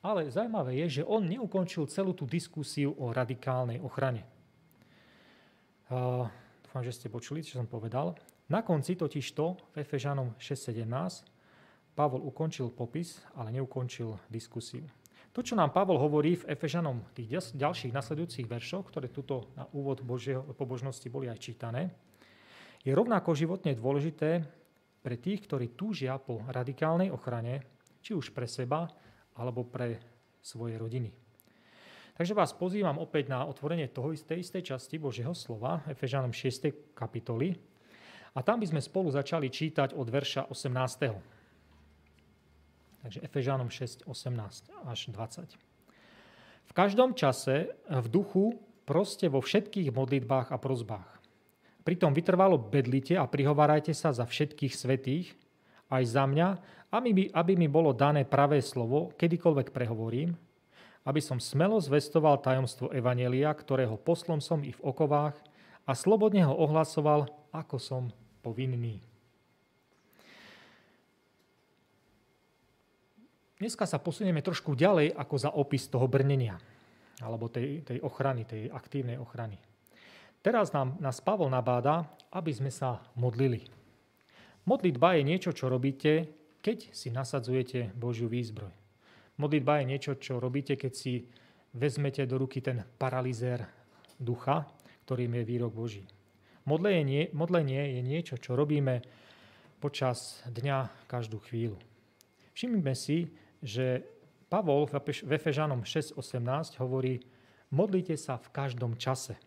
ale 0.05 0.29
zaujímavé 0.29 0.77
je, 0.85 1.01
že 1.01 1.09
on 1.09 1.25
neukončil 1.25 1.89
celú 1.89 2.13
tú 2.13 2.29
diskusiu 2.29 2.93
o 2.99 3.09
radikálnej 3.15 3.81
ochrane. 3.81 4.29
Dúfam, 5.89 6.83
že 6.85 6.93
ste 6.93 7.09
počuli, 7.09 7.41
čo 7.41 7.57
som 7.57 7.65
povedal. 7.65 8.13
Na 8.53 8.61
konci 8.61 8.99
totižto 8.99 9.73
v 9.73 9.81
Efežánom 9.81 10.37
6.17 10.37 11.32
Pavol 11.93 12.25
ukončil 12.25 12.73
popis, 12.73 13.21
ale 13.37 13.53
neukončil 13.53 14.17
diskusiu. 14.33 14.89
To, 15.33 15.41
čo 15.41 15.57
nám 15.57 15.73
Pavol 15.73 15.97
hovorí 15.97 16.37
v 16.37 16.53
Efežanom 16.53 17.09
tých 17.17 17.57
ďalších 17.57 17.93
nasledujúcich 17.93 18.45
veršoch, 18.45 18.93
ktoré 18.93 19.09
tuto 19.09 19.49
na 19.57 19.65
úvod 19.73 20.05
Božieho, 20.05 20.45
pobožnosti 20.53 21.09
boli 21.09 21.33
aj 21.33 21.41
čítané, 21.41 21.89
je 22.85 22.93
rovnako 22.93 23.33
životne 23.33 23.73
dôležité 23.73 24.45
pre 25.01 25.17
tých, 25.17 25.49
ktorí 25.49 25.73
túžia 25.73 26.19
po 26.21 26.45
radikálnej 26.51 27.09
ochrane, 27.09 27.65
či 28.05 28.13
už 28.13 28.35
pre 28.35 28.45
seba, 28.45 28.91
alebo 29.39 29.65
pre 29.65 29.97
svoje 30.43 30.77
rodiny. 30.77 31.09
Takže 32.13 32.37
vás 32.37 32.53
pozývam 32.53 33.01
opäť 33.01 33.33
na 33.33 33.49
otvorenie 33.49 33.89
toho 33.89 34.13
istej, 34.13 34.45
istej 34.45 34.77
časti 34.77 35.01
Božieho 35.01 35.33
slova, 35.33 35.81
Efežanom 35.89 36.29
6. 36.29 36.93
kapitoly. 36.93 37.57
A 38.37 38.45
tam 38.45 38.61
by 38.61 38.69
sme 38.69 38.85
spolu 38.85 39.09
začali 39.09 39.49
čítať 39.49 39.97
od 39.97 40.09
verša 40.13 40.53
18. 40.53 41.42
Takže 43.03 43.19
Efežanom 43.27 43.67
6, 43.67 44.07
18 44.07 44.71
až 44.87 45.01
20. 45.11 45.59
V 46.71 46.73
každom 46.73 47.19
čase 47.19 47.75
v 47.91 48.07
duchu 48.07 48.63
proste 48.87 49.27
vo 49.27 49.43
všetkých 49.43 49.91
modlitbách 49.91 50.55
a 50.55 50.57
prozbách. 50.57 51.11
Pritom 51.83 52.15
vytrvalo 52.15 52.63
bedlite 52.63 53.19
a 53.19 53.27
prihovárajte 53.27 53.91
sa 53.91 54.15
za 54.15 54.23
všetkých 54.23 54.75
svetých, 54.75 55.35
aj 55.91 56.03
za 56.09 56.25
mňa, 56.25 56.49
aby 56.95 57.11
mi, 57.11 57.25
aby 57.29 57.53
mi 57.59 57.69
bolo 57.69 57.91
dané 57.91 58.23
pravé 58.23 58.63
slovo, 58.63 59.11
kedykoľvek 59.19 59.75
prehovorím, 59.75 60.39
aby 61.03 61.19
som 61.19 61.43
smelo 61.43 61.83
zvestoval 61.83 62.39
tajomstvo 62.39 62.95
Evanelia, 62.95 63.51
ktorého 63.51 63.99
poslom 63.99 64.39
som 64.39 64.63
i 64.63 64.71
v 64.71 64.81
okovách 64.81 65.35
a 65.83 65.93
slobodne 65.99 66.47
ho 66.47 66.55
ohlasoval, 66.55 67.27
ako 67.51 67.77
som 67.83 68.03
povinný. 68.41 69.12
Dneska 73.63 73.87
sa 73.87 74.03
posunieme 74.03 74.43
trošku 74.43 74.75
ďalej 74.75 75.15
ako 75.15 75.35
za 75.39 75.55
opis 75.55 75.87
toho 75.87 76.11
brnenia, 76.11 76.59
alebo 77.23 77.47
tej, 77.47 77.87
tej 77.87 78.03
ochrany, 78.03 78.43
tej 78.43 78.67
aktívnej 78.67 79.15
ochrany. 79.23 79.55
Teraz 80.43 80.75
nám, 80.75 80.99
nás 80.99 81.23
Pavol 81.23 81.47
nabáda, 81.47 82.11
aby 82.35 82.51
sme 82.51 82.75
sa 82.75 82.99
modlili. 83.15 83.63
Modlitba 84.67 85.15
je 85.15 85.23
niečo, 85.23 85.55
čo 85.55 85.71
robíte, 85.71 86.27
keď 86.59 86.91
si 86.91 87.15
nasadzujete 87.15 87.95
Božiu 87.95 88.27
výzbroj. 88.27 88.75
Modlitba 89.39 89.79
je 89.79 89.95
niečo, 89.95 90.19
čo 90.19 90.43
robíte, 90.43 90.75
keď 90.75 90.93
si 90.99 91.23
vezmete 91.71 92.27
do 92.27 92.43
ruky 92.43 92.59
ten 92.59 92.83
paralizér 92.99 93.63
ducha, 94.19 94.67
ktorým 95.07 95.39
je 95.39 95.43
výrok 95.47 95.71
Boží. 95.71 96.03
Modlenie, 96.67 97.31
modlenie 97.31 97.95
je 97.95 98.03
niečo, 98.03 98.35
čo 98.43 98.59
robíme 98.59 99.07
počas 99.79 100.43
dňa 100.51 101.07
každú 101.07 101.39
chvíľu. 101.47 101.79
Všimnime 102.59 102.99
si, 102.99 103.31
že 103.63 104.03
Pavol 104.51 104.85
v 104.91 105.33
Efežanom 105.33 105.87
6.18 105.87 106.77
hovorí, 106.83 107.23
modlite 107.73 108.19
sa 108.21 108.37
v 108.37 108.53
každom 108.53 109.01
čase. 109.01 109.39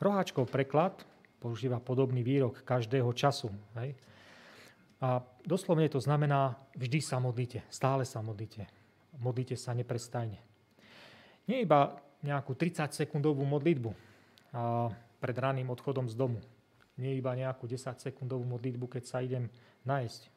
Roháčkov 0.00 0.48
preklad 0.48 1.04
používa 1.42 1.76
podobný 1.76 2.24
výrok 2.24 2.64
každého 2.64 3.12
času. 3.12 3.52
Hej? 3.76 3.92
A 5.04 5.20
doslovne 5.44 5.90
to 5.92 6.00
znamená, 6.00 6.56
vždy 6.72 7.04
sa 7.04 7.20
modlite, 7.20 7.60
stále 7.68 8.08
sa 8.08 8.24
modlite. 8.24 8.64
Modlite 9.20 9.60
sa 9.60 9.76
neprestajne. 9.76 10.40
Nie 11.44 11.60
iba 11.60 12.00
nejakú 12.24 12.56
30-sekundovú 12.56 13.44
modlitbu 13.44 13.92
a 14.56 14.88
pred 15.20 15.36
raným 15.36 15.68
odchodom 15.68 16.08
z 16.08 16.16
domu. 16.16 16.40
Nie 16.96 17.12
iba 17.12 17.36
nejakú 17.36 17.68
10-sekundovú 17.68 18.48
modlitbu, 18.48 18.88
keď 18.88 19.02
sa 19.04 19.20
idem 19.20 19.52
nájsť. 19.84 20.32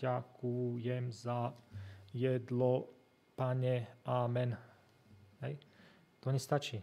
Ďakujem 0.00 1.12
za 1.12 1.52
jedlo, 2.12 2.88
pane, 3.34 4.04
amen. 4.04 4.56
Hej. 5.42 5.58
To 6.22 6.30
nestačí. 6.30 6.78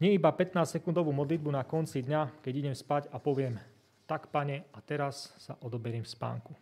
Nie 0.00 0.16
iba 0.16 0.32
15-sekundovú 0.34 1.14
modlitbu 1.14 1.50
na 1.54 1.62
konci 1.62 2.02
dňa, 2.02 2.42
keď 2.42 2.52
idem 2.54 2.74
spať 2.74 3.12
a 3.12 3.20
poviem, 3.20 3.60
tak 4.08 4.32
pane, 4.32 4.66
a 4.72 4.78
teraz 4.80 5.36
sa 5.38 5.54
odoberiem 5.62 6.04
spánku. 6.04 6.56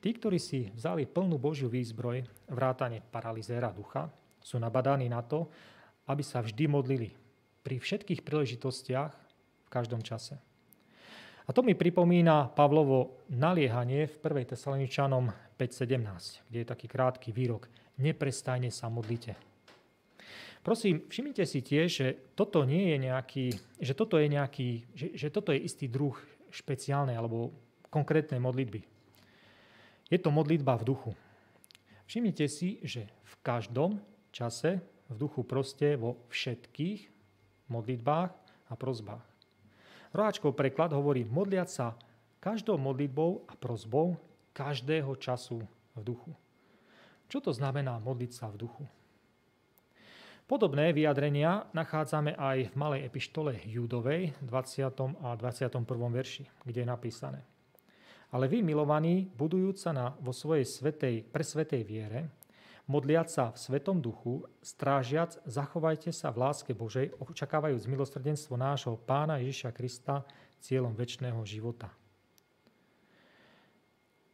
Tí, 0.00 0.16
ktorí 0.16 0.40
si 0.40 0.72
vzali 0.72 1.04
plnú 1.04 1.36
Božiu 1.36 1.68
výzbroj, 1.68 2.24
vrátane 2.48 3.04
paralizéra 3.04 3.68
ducha, 3.68 4.08
sú 4.40 4.56
nabadaní 4.56 5.12
na 5.12 5.20
to, 5.20 5.52
aby 6.08 6.24
sa 6.24 6.40
vždy 6.40 6.64
modlili 6.66 7.12
pri 7.60 7.76
všetkých 7.76 8.24
príležitostiach 8.24 9.12
v 9.64 9.68
každom 9.68 10.00
čase. 10.00 10.40
A 11.50 11.52
to 11.52 11.66
mi 11.66 11.74
pripomína 11.74 12.54
Pavlovo 12.54 13.26
naliehanie 13.34 14.06
v 14.06 14.14
1. 14.22 14.54
Tesaloničanom 14.54 15.34
5.17, 15.58 16.46
kde 16.46 16.58
je 16.62 16.66
taký 16.70 16.86
krátky 16.86 17.34
výrok. 17.34 17.66
Neprestajne 17.98 18.70
sa 18.70 18.86
modlite. 18.86 19.34
Prosím, 20.62 21.10
všimnite 21.10 21.42
si 21.42 21.58
tiež, 21.58 21.88
že 21.90 22.06
toto 22.38 22.62
nie 22.62 22.94
je 22.94 22.96
nejaký, 23.02 23.46
že 23.82 23.98
toto 23.98 24.22
je 24.22 24.30
nejaký, 24.30 24.68
že, 24.94 25.06
že 25.18 25.28
toto 25.34 25.50
je 25.50 25.58
istý 25.58 25.90
druh 25.90 26.14
špeciálnej 26.54 27.18
alebo 27.18 27.50
konkrétnej 27.90 28.38
modlitby. 28.38 28.86
Je 30.06 30.18
to 30.22 30.30
modlitba 30.30 30.78
v 30.78 30.86
duchu. 30.86 31.10
Všimnite 32.06 32.46
si, 32.46 32.78
že 32.86 33.10
v 33.26 33.34
každom 33.42 33.98
čase 34.30 34.78
v 35.10 35.14
duchu 35.18 35.42
proste 35.42 35.98
vo 35.98 36.14
všetkých 36.30 37.10
modlitbách 37.66 38.30
a 38.70 38.74
prozbách. 38.78 39.29
Roháčkov 40.10 40.58
preklad 40.58 40.90
hovorí 40.90 41.22
modliať 41.22 41.68
sa 41.70 41.86
každou 42.42 42.74
modlitbou 42.80 43.46
a 43.46 43.54
prozbou 43.54 44.18
každého 44.50 45.14
času 45.14 45.62
v 45.94 46.00
duchu. 46.02 46.32
Čo 47.30 47.38
to 47.38 47.54
znamená 47.54 48.02
modliť 48.02 48.30
sa 48.34 48.50
v 48.50 48.66
duchu? 48.66 48.84
Podobné 50.50 50.90
vyjadrenia 50.90 51.70
nachádzame 51.70 52.34
aj 52.34 52.74
v 52.74 52.74
malej 52.74 53.06
epištole 53.06 53.62
Judovej, 53.70 54.34
20. 54.42 55.22
a 55.22 55.38
21. 55.38 55.78
verši, 56.10 56.42
kde 56.66 56.82
je 56.82 56.88
napísané. 56.90 57.40
Ale 58.34 58.50
vy, 58.50 58.58
milovaní, 58.58 59.30
budujúc 59.38 59.78
sa 59.78 59.94
na, 59.94 60.10
vo 60.18 60.34
svojej 60.34 60.66
svetej, 60.66 61.22
presvetej 61.30 61.86
viere, 61.86 62.26
modliať 62.90 63.28
sa 63.30 63.44
v 63.54 63.62
Svetom 63.62 64.02
duchu, 64.02 64.42
strážiac, 64.58 65.38
zachovajte 65.46 66.10
sa 66.10 66.34
v 66.34 66.42
láske 66.42 66.74
Božej, 66.74 67.14
očakávajúc 67.22 67.86
milosrdenstvo 67.86 68.58
nášho 68.58 68.98
Pána 68.98 69.38
Ježiša 69.38 69.70
Krista 69.70 70.26
cieľom 70.58 70.98
väčšného 70.98 71.38
života. 71.46 71.86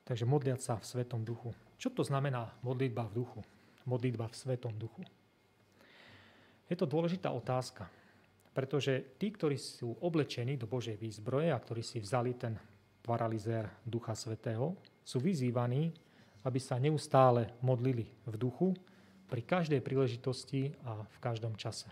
Takže 0.09 0.25
modliať 0.25 0.61
sa 0.65 0.75
v 0.81 0.89
Svetom 0.89 1.21
duchu. 1.21 1.53
Čo 1.77 1.93
to 1.93 2.01
znamená 2.01 2.49
modlitba 2.65 3.05
v 3.13 3.21
duchu? 3.21 3.41
Modlitba 3.85 4.33
v 4.33 4.39
Svetom 4.41 4.73
duchu. 4.73 5.05
Je 6.67 6.75
to 6.81 6.89
dôležitá 6.89 7.29
otázka, 7.29 7.93
pretože 8.57 9.21
tí, 9.21 9.29
ktorí 9.37 9.61
sú 9.61 10.01
oblečení 10.01 10.57
do 10.57 10.65
Božej 10.65 10.97
výzbroje 10.97 11.53
a 11.53 11.61
ktorí 11.61 11.85
si 11.85 12.01
vzali 12.01 12.33
ten 12.41 12.57
paralizér 13.05 13.69
Ducha 13.85 14.17
Svetého, 14.17 14.75
sú 15.05 15.21
vyzývaní 15.21 16.06
aby 16.47 16.63
sa 16.63 16.79
neustále 16.79 17.51
modlili 17.59 18.07
v 18.23 18.35
duchu 18.39 18.79
pri 19.27 19.43
každej 19.43 19.83
príležitosti 19.83 20.79
a 20.87 21.03
v 21.03 21.17
každom 21.19 21.59
čase. 21.59 21.91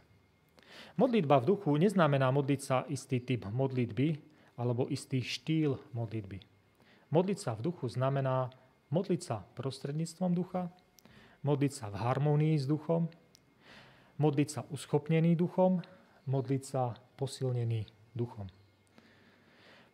Modlitba 0.95 1.43
v 1.43 1.59
duchu 1.59 1.75
neznamená 1.75 2.31
modliť 2.31 2.61
sa 2.63 2.87
istý 2.87 3.19
typ 3.19 3.51
modlitby 3.51 4.15
alebo 4.55 4.87
istý 4.87 5.19
štýl 5.19 5.75
modlitby. 5.91 6.39
Modliť 7.11 7.39
sa 7.39 7.59
v 7.59 7.67
duchu 7.67 7.91
znamená 7.91 8.55
modliť 8.95 9.21
sa 9.23 9.43
prostredníctvom 9.59 10.31
ducha, 10.31 10.71
modliť 11.43 11.73
sa 11.75 11.91
v 11.91 11.99
harmonii 11.99 12.55
s 12.55 12.71
duchom, 12.71 13.11
modliť 14.23 14.49
sa 14.51 14.61
uschopnený 14.71 15.35
duchom, 15.35 15.83
modliť 16.31 16.63
sa 16.63 16.95
posilnený 17.19 17.91
duchom. 18.15 18.47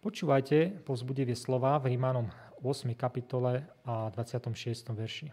Počúvajte 0.01 0.85
povzbudivé 0.85 1.37
slova 1.37 1.77
v 1.81 1.93
Rímanom 1.97 2.29
8. 2.63 2.93
kapitole 2.95 3.65
a 3.85 4.09
26. 4.13 4.93
verši. 4.93 5.29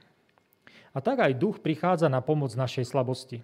A 0.95 0.97
tak 1.03 1.21
aj 1.21 1.37
duch 1.37 1.59
prichádza 1.61 2.09
na 2.09 2.23
pomoc 2.23 2.55
našej 2.57 2.87
slabosti. 2.87 3.43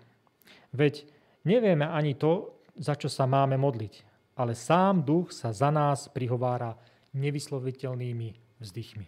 Veď 0.74 1.06
nevieme 1.46 1.86
ani 1.86 2.18
to, 2.18 2.58
za 2.74 2.98
čo 2.98 3.12
sa 3.12 3.30
máme 3.30 3.60
modliť, 3.60 3.94
ale 4.40 4.58
sám 4.58 5.06
duch 5.06 5.30
sa 5.30 5.54
za 5.54 5.70
nás 5.70 6.10
prihovára 6.10 6.74
nevysloviteľnými 7.13 8.58
vzdychmi. 8.58 9.06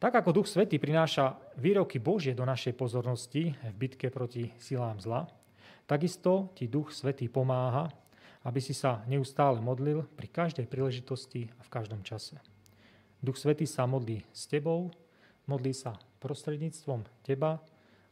Tak 0.00 0.20
ako 0.20 0.42
Duch 0.42 0.48
Svetý 0.48 0.76
prináša 0.76 1.36
výroky 1.56 1.96
Božie 1.96 2.36
do 2.36 2.44
našej 2.44 2.76
pozornosti 2.76 3.56
v 3.56 3.74
bitke 3.76 4.12
proti 4.12 4.52
silám 4.60 5.00
zla, 5.00 5.24
takisto 5.88 6.52
ti 6.52 6.68
Duch 6.68 6.92
Svetý 6.92 7.28
pomáha, 7.32 7.88
aby 8.44 8.60
si 8.60 8.76
sa 8.76 9.00
neustále 9.08 9.64
modlil 9.64 10.04
pri 10.16 10.28
každej 10.28 10.68
príležitosti 10.68 11.48
a 11.56 11.64
v 11.64 11.72
každom 11.72 12.04
čase. 12.04 12.36
Duch 13.24 13.40
Svetý 13.40 13.64
sa 13.64 13.88
modlí 13.88 14.20
s 14.28 14.44
tebou, 14.44 14.92
modlí 15.48 15.72
sa 15.72 15.96
prostredníctvom 16.20 17.24
teba 17.24 17.56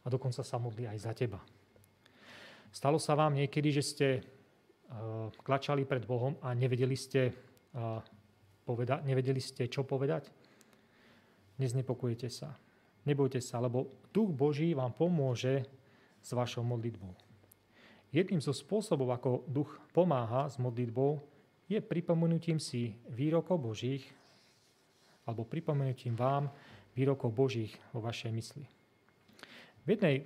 a 0.01 0.07
dokonca 0.09 0.41
sa 0.41 0.57
modlí 0.57 0.89
aj 0.89 0.97
za 0.97 1.13
teba. 1.13 1.37
Stalo 2.73 2.97
sa 2.97 3.13
vám 3.13 3.37
niekedy, 3.37 3.69
že 3.69 3.83
ste 3.85 4.07
uh, 4.17 5.29
klačali 5.45 5.85
pred 5.85 6.01
Bohom 6.09 6.33
a 6.41 6.57
nevedeli 6.57 6.97
ste, 6.97 7.29
uh, 7.77 8.01
poveda- 8.65 9.05
nevedeli 9.05 9.37
ste, 9.37 9.69
čo 9.69 9.85
povedať? 9.85 10.33
Neznepokojte 11.61 12.33
sa. 12.33 12.57
Nebojte 13.05 13.37
sa, 13.37 13.61
lebo 13.61 14.09
Duch 14.09 14.33
Boží 14.33 14.73
vám 14.73 14.97
pomôže 14.97 15.69
s 16.17 16.33
vašou 16.33 16.65
modlitbou. 16.65 17.13
Jedným 18.09 18.41
zo 18.41 18.49
spôsobov, 18.49 19.13
ako 19.13 19.45
Duch 19.45 19.69
pomáha 19.93 20.49
s 20.49 20.57
modlitbou, 20.57 21.21
je 21.69 21.77
pripomenutím 21.77 22.57
si 22.57 22.97
výrokov 23.13 23.61
Božích 23.61 24.05
alebo 25.23 25.47
pripomenutím 25.47 26.15
vám 26.15 26.51
výrokov 26.93 27.33
Božích 27.33 27.73
vo 27.95 28.03
vašej 28.03 28.31
mysli. 28.35 28.65
V 29.83 29.87
jednej 29.87 30.23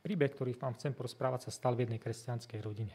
príbeh, 0.00 0.32
ktorý 0.32 0.54
vám 0.56 0.78
chcem 0.78 0.94
porozprávať, 0.94 1.48
sa 1.48 1.52
stal 1.52 1.74
v 1.74 1.84
jednej 1.84 2.00
kresťanskej 2.00 2.60
rodine. 2.62 2.94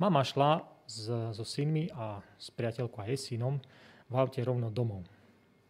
Mama 0.00 0.24
šla 0.24 0.64
s, 0.88 1.06
so 1.08 1.44
synmi 1.44 1.92
a 1.92 2.24
s 2.40 2.48
priateľkou 2.50 3.04
a 3.04 3.10
jej 3.12 3.36
synom 3.36 3.60
v 4.10 4.14
aute 4.16 4.40
rovno 4.42 4.72
domov. 4.72 5.04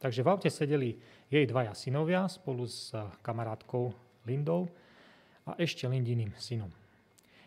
Takže 0.01 0.25
v 0.25 0.31
aute 0.33 0.49
sedeli 0.49 0.97
jej 1.29 1.45
dvaja 1.45 1.77
synovia 1.77 2.25
spolu 2.31 2.65
s 2.65 2.95
kamarátkou 3.21 3.93
Lindou 4.25 4.71
a 5.45 5.59
ešte 5.61 5.85
Lindiným 5.85 6.33
synom. 6.41 6.73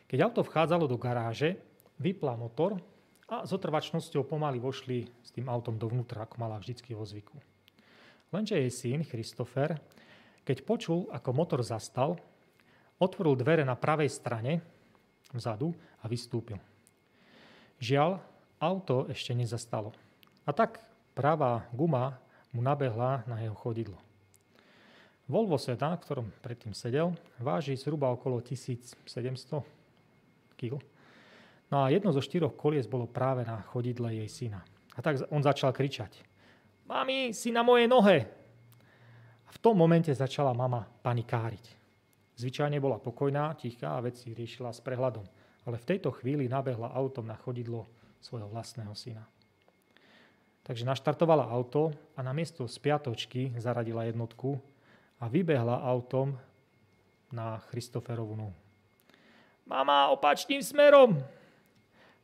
Keď 0.05 0.19
auto 0.21 0.45
vchádzalo 0.45 0.85
do 0.85 0.99
garáže, 0.99 1.57
vypla 1.97 2.37
motor 2.37 2.77
a 3.33 3.41
s 3.41 3.49
otrvačnosťou 3.49 4.29
pomaly 4.29 4.61
vošli 4.61 5.09
s 5.25 5.33
tým 5.33 5.49
autom 5.49 5.73
dovnútra, 5.73 6.29
ako 6.29 6.37
mala 6.37 6.61
vždycky 6.61 6.93
vo 6.93 7.01
zvyku. 7.01 7.33
Lenže 8.29 8.61
jej 8.61 8.69
syn, 8.69 9.01
Christopher, 9.01 9.81
keď 10.45 10.61
počul, 10.61 11.09
ako 11.09 11.33
motor 11.33 11.65
zastal, 11.65 12.21
otvoril 13.01 13.33
dvere 13.33 13.65
na 13.65 13.73
pravej 13.73 14.13
strane, 14.13 14.61
vzadu, 15.33 15.73
a 16.03 16.05
vystúpil. 16.05 16.61
Žiaľ, 17.81 18.21
auto 18.61 19.09
ešte 19.09 19.33
nezastalo. 19.33 19.89
A 20.45 20.53
tak 20.53 20.83
pravá 21.17 21.65
guma 21.73 22.21
mu 22.53 22.61
nabehla 22.61 23.25
na 23.25 23.41
jeho 23.41 23.57
chodidlo. 23.57 23.97
Volvo 25.25 25.55
sedan, 25.57 25.97
v 25.97 26.03
ktorom 26.05 26.27
predtým 26.43 26.75
sedel, 26.75 27.15
váži 27.39 27.73
zhruba 27.79 28.11
okolo 28.11 28.43
1700 28.43 29.07
kg. 30.59 30.77
No 31.73 31.81
a 31.81 31.89
jedno 31.89 32.13
zo 32.13 32.21
štyroch 32.21 32.53
kolies 32.53 32.85
bolo 32.85 33.09
práve 33.09 33.41
na 33.41 33.65
chodidle 33.73 34.13
jej 34.13 34.29
syna. 34.29 34.61
A 34.93 35.01
tak 35.01 35.25
on 35.33 35.41
začal 35.41 35.73
kričať. 35.73 36.21
Mami, 36.85 37.33
si 37.33 37.49
na 37.49 37.65
mojej 37.65 37.89
nohe! 37.89 38.29
A 39.41 39.49
v 39.49 39.57
tom 39.57 39.73
momente 39.73 40.13
začala 40.13 40.53
mama 40.53 40.85
panikáriť. 41.01 41.65
Zvyčajne 42.37 42.77
bola 42.77 43.01
pokojná, 43.01 43.57
tichá 43.57 43.97
a 43.97 44.05
veci 44.05 44.37
riešila 44.37 44.69
s 44.69 44.85
prehľadom. 44.85 45.25
Ale 45.65 45.81
v 45.81 45.87
tejto 45.89 46.13
chvíli 46.13 46.45
nabehla 46.45 46.93
autom 46.93 47.25
na 47.25 47.33
chodidlo 47.41 47.89
svojho 48.21 48.53
vlastného 48.53 48.93
syna. 48.93 49.25
Takže 50.61 50.85
naštartovala 50.85 51.49
auto 51.49 51.89
a 52.13 52.21
na 52.21 52.37
miesto 52.37 52.69
spiatočky 52.69 53.49
zaradila 53.57 54.05
jednotku 54.05 54.61
a 55.17 55.25
vybehla 55.25 55.81
autom 55.89 56.37
na 57.33 57.57
Christoferovú. 57.73 58.53
Mama, 59.65 60.13
opačným 60.13 60.61
smerom! 60.61 61.17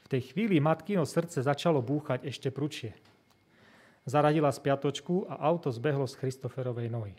Tej 0.10 0.34
chvíli 0.34 0.58
matkino 0.58 1.06
srdce 1.06 1.46
začalo 1.46 1.86
búchať 1.86 2.26
ešte 2.26 2.50
prúčie. 2.50 2.98
Zaradila 4.10 4.50
spiatočku 4.50 5.30
a 5.30 5.38
auto 5.38 5.70
zbehlo 5.70 6.10
z 6.10 6.18
Christoferovej 6.18 6.90
nohy. 6.90 7.14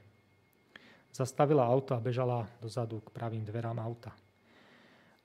Zastavila 1.15 1.71
auto 1.71 1.95
a 1.95 2.03
bežala 2.03 2.51
dozadu 2.59 2.99
k 2.99 3.15
pravým 3.15 3.47
dverám 3.47 3.79
auta. 3.79 4.11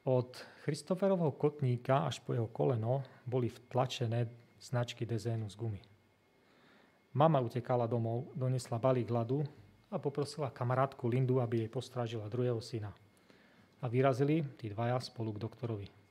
Od 0.06 0.38
Christoferovho 0.62 1.34
kotníka 1.34 2.06
až 2.06 2.22
po 2.22 2.38
jeho 2.38 2.46
koleno 2.54 3.02
boli 3.26 3.50
vtlačené 3.50 4.30
značky 4.62 5.02
dezénu 5.02 5.50
z 5.50 5.58
gumy. 5.58 5.82
Mama 7.18 7.42
utekala 7.42 7.90
domov, 7.90 8.30
donesla 8.38 8.78
balík 8.78 9.10
ľadu 9.10 9.42
a 9.90 9.98
poprosila 9.98 10.54
kamarátku 10.54 11.10
Lindu, 11.10 11.42
aby 11.42 11.66
jej 11.66 11.70
postrážila 11.74 12.30
druhého 12.30 12.62
syna. 12.62 12.94
A 13.82 13.90
vyrazili 13.90 14.46
tí 14.54 14.70
dvaja 14.70 15.01
spolu 15.01 15.34
k 15.34 15.42
doktorovi. 15.42 16.04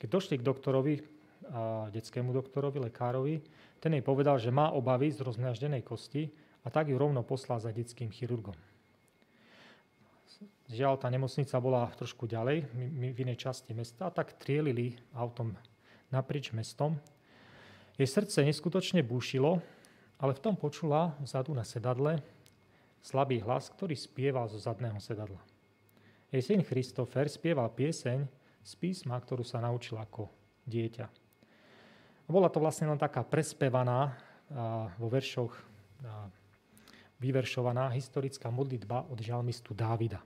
Keď 0.00 0.08
došli 0.08 0.34
k 0.40 0.46
doktorovi, 0.46 0.94
a 1.50 1.88
detskému 1.92 2.32
doktorovi, 2.32 2.80
lekárovi, 2.88 3.42
ten 3.80 3.96
jej 3.96 4.04
povedal, 4.04 4.40
že 4.40 4.48
má 4.48 4.72
obavy 4.72 5.12
z 5.12 5.20
rozmnaždenej 5.24 5.84
kosti 5.84 6.28
a 6.64 6.72
tak 6.72 6.88
ju 6.88 6.96
rovno 6.96 7.20
poslal 7.20 7.60
za 7.60 7.68
detským 7.68 8.08
chirurgom. 8.08 8.56
Žiaľ, 10.70 10.94
tá 11.02 11.10
nemocnica 11.10 11.56
bola 11.58 11.90
trošku 11.98 12.30
ďalej, 12.30 12.64
v 13.12 13.18
inej 13.18 13.42
časti 13.42 13.74
mesta, 13.74 14.08
a 14.08 14.14
tak 14.14 14.38
trielili 14.38 14.94
autom 15.12 15.52
naprieč 16.14 16.54
mestom. 16.54 16.94
Jej 17.98 18.08
srdce 18.08 18.46
neskutočne 18.46 19.02
búšilo, 19.02 19.58
ale 20.22 20.32
v 20.32 20.42
tom 20.44 20.54
počula 20.54 21.18
vzadu 21.20 21.52
na 21.52 21.66
sedadle 21.66 22.22
slabý 23.02 23.42
hlas, 23.42 23.72
ktorý 23.72 23.96
spieval 23.98 24.46
zo 24.46 24.60
zadného 24.62 24.96
sedadla. 25.02 25.40
Jej 26.30 26.54
syn 26.54 26.62
Christopher 26.62 27.26
spieval 27.26 27.66
pieseň 27.74 28.39
z 28.60 28.72
písma, 28.76 29.16
ktorú 29.16 29.42
sa 29.42 29.62
naučil 29.62 29.96
ako 29.96 30.28
dieťa. 30.68 31.06
A 32.26 32.28
bola 32.28 32.52
to 32.52 32.62
vlastne 32.62 32.86
len 32.86 33.00
taká 33.00 33.26
prespevaná 33.26 34.14
vo 34.98 35.08
veršoch 35.10 35.52
vyveršovaná 37.20 37.92
historická 37.92 38.48
modlitba 38.48 39.04
od 39.12 39.20
žalmistu 39.20 39.76
Dávida. 39.76 40.24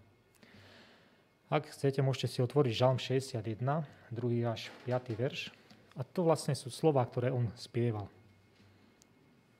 Ak 1.52 1.68
chcete, 1.68 2.00
môžete 2.00 2.28
si 2.30 2.38
otvoriť 2.40 2.72
Žalm 2.72 2.98
61, 2.98 3.84
2. 4.14 4.48
až 4.48 4.72
5. 4.88 5.12
verš. 5.12 5.52
A 5.94 6.02
to 6.02 6.26
vlastne 6.26 6.56
sú 6.56 6.72
slova, 6.72 7.04
ktoré 7.06 7.30
on 7.30 7.46
spieval. 7.54 8.10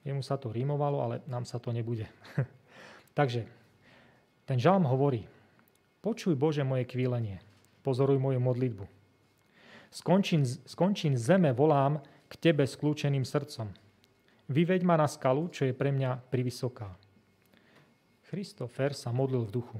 Jemu 0.03 0.19
sa 0.19 0.35
to 0.35 0.51
rímovalo, 0.51 0.97
ale 0.99 1.15
nám 1.29 1.47
sa 1.47 1.61
to 1.61 1.71
nebude. 1.71 2.09
Takže 3.17 3.47
ten 4.43 4.57
žalm 4.59 4.85
hovorí, 4.85 5.23
počuj 6.03 6.35
Bože 6.35 6.61
moje 6.67 6.83
kvílenie, 6.85 7.39
pozoruj 7.85 8.17
moju 8.17 8.41
modlitbu. 8.41 8.85
Skončím, 9.93 10.41
skončím 10.43 11.13
zeme, 11.13 11.53
volám 11.53 12.01
k 12.25 12.33
Tebe 12.41 12.65
s 12.65 12.73
kľúčeným 12.73 13.21
srdcom. 13.21 13.69
Vyveď 14.49 14.81
ma 14.81 14.97
na 14.97 15.05
skalu, 15.05 15.53
čo 15.53 15.69
je 15.69 15.77
pre 15.77 15.93
mňa 15.93 16.25
privysoká. 16.33 16.89
Christopher 18.25 18.97
sa 18.97 19.13
modlil 19.13 19.45
v 19.45 19.53
duchu. 19.61 19.77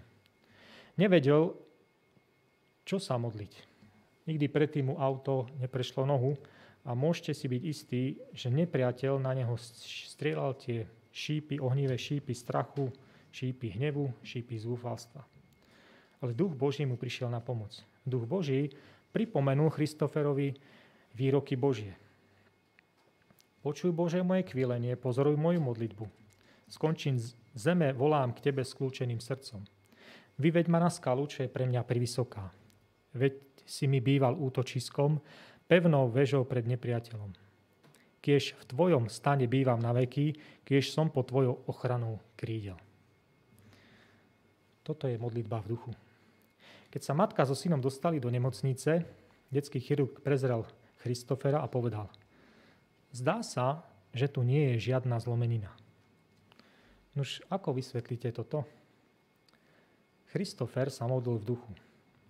Nevedel, 0.96 1.58
čo 2.86 3.02
sa 3.02 3.18
modliť. 3.18 3.54
Nikdy 4.30 4.46
predtým 4.50 4.94
mu 4.94 4.96
auto 5.02 5.50
neprešlo 5.58 6.06
nohu 6.06 6.38
a 6.86 6.94
môžete 6.94 7.34
si 7.34 7.46
byť 7.50 7.62
istí, 7.66 8.04
že 8.32 8.54
nepriateľ 8.54 9.18
na 9.18 9.34
neho 9.34 9.58
strieľal 9.58 10.58
tie 10.58 10.86
šípy, 11.10 11.58
ohnivé 11.62 11.98
šípy 11.98 12.34
strachu, 12.34 12.90
šípy 13.34 13.76
hnevu, 13.76 14.14
šípy 14.22 14.56
zúfalstva. 14.58 15.26
Ale 16.24 16.32
duch 16.32 16.56
Boží 16.56 16.88
mu 16.88 16.96
prišiel 16.96 17.28
na 17.28 17.44
pomoc. 17.44 17.84
Duch 18.06 18.30
Boží 18.30 18.70
pripomenul 19.12 19.74
Christoferovi 19.74 20.54
výroky 21.16 21.56
Božie. 21.56 21.96
Počuj 23.66 23.90
Bože 23.96 24.22
moje 24.22 24.46
kvílenie, 24.46 24.94
pozoruj 24.94 25.34
moju 25.40 25.58
modlitbu. 25.58 26.06
Skončím 26.70 27.18
zeme, 27.58 27.94
volám 27.98 28.34
k 28.38 28.52
Tebe 28.52 28.62
s 28.62 28.78
kľúčeným 28.78 29.18
srdcom. 29.18 29.66
Vyveď 30.38 30.70
ma 30.70 30.84
na 30.84 30.92
skalu, 30.92 31.26
čo 31.26 31.48
je 31.48 31.50
pre 31.50 31.66
mňa 31.66 31.82
privysoká. 31.88 32.52
Veď 33.16 33.42
si 33.66 33.90
mi 33.90 34.04
býval 34.04 34.38
útočiskom, 34.38 35.18
pevnou 35.66 36.12
vežou 36.14 36.46
pred 36.46 36.68
nepriateľom. 36.68 37.34
Kiež 38.22 38.54
v 38.54 38.64
Tvojom 38.70 39.10
stane 39.10 39.50
bývam 39.50 39.82
na 39.82 39.96
veky, 39.96 40.38
kiež 40.62 40.94
som 40.94 41.10
po 41.10 41.26
Tvojou 41.26 41.66
ochranou 41.66 42.22
krídel. 42.38 42.78
Toto 44.86 45.10
je 45.10 45.18
modlitba 45.18 45.66
v 45.66 45.70
duchu. 45.74 45.92
Keď 46.96 47.04
sa 47.04 47.12
matka 47.12 47.44
so 47.44 47.52
synom 47.52 47.84
dostali 47.84 48.24
do 48.24 48.32
nemocnice, 48.32 49.04
detský 49.52 49.84
chirurg 49.84 50.24
prezrel 50.24 50.64
Christofera 51.04 51.60
a 51.60 51.68
povedal, 51.68 52.08
zdá 53.12 53.44
sa, 53.44 53.84
že 54.16 54.32
tu 54.32 54.48
nie 54.48 54.72
je 54.72 54.96
žiadna 54.96 55.20
zlomenina. 55.20 55.76
Nož, 57.12 57.44
ako 57.52 57.76
vysvetlíte 57.76 58.32
toto? 58.32 58.64
Christofer 60.32 60.88
sa 60.88 61.04
modlil 61.12 61.44
v 61.44 61.48
duchu. 61.52 61.72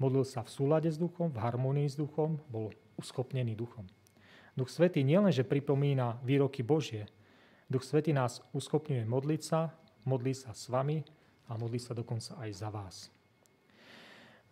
Modlil 0.02 0.26
sa 0.26 0.42
v 0.42 0.50
súlade 0.50 0.90
s 0.90 0.98
duchom, 0.98 1.30
v 1.30 1.46
harmonii 1.46 1.86
s 1.86 1.94
duchom, 1.94 2.42
bol 2.50 2.74
uschopnený 2.98 3.54
duchom. 3.54 3.86
Duch 4.58 4.74
Svetý 4.74 5.06
nielenže 5.06 5.46
pripomína 5.46 6.26
výroky 6.26 6.66
Božie, 6.66 7.06
Duch 7.70 7.86
Svetý 7.86 8.18
nás 8.18 8.42
uschopňuje 8.50 9.06
modliť 9.06 9.42
sa, 9.46 9.74
modlí 10.10 10.34
sa 10.34 10.58
s 10.58 10.74
vami 10.74 11.06
a 11.50 11.54
modlí 11.54 11.78
sa 11.78 11.94
dokonca 11.94 12.34
aj 12.42 12.50
za 12.50 12.70
vás. 12.74 12.96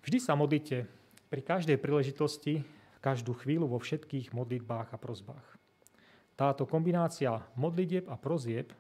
Vždy 0.04 0.20
sa 0.20 0.36
modlite 0.36 0.84
pri 1.32 1.40
každej 1.40 1.80
príležitosti, 1.80 2.68
každú 3.00 3.32
chvíľu 3.40 3.72
vo 3.72 3.80
všetkých 3.80 4.36
modlitbách 4.36 4.92
a 4.92 4.98
prozbách. 5.00 5.48
Táto 6.36 6.68
kombinácia 6.68 7.40
modlitieb 7.56 8.12
a 8.12 8.20
prozieb, 8.20 8.76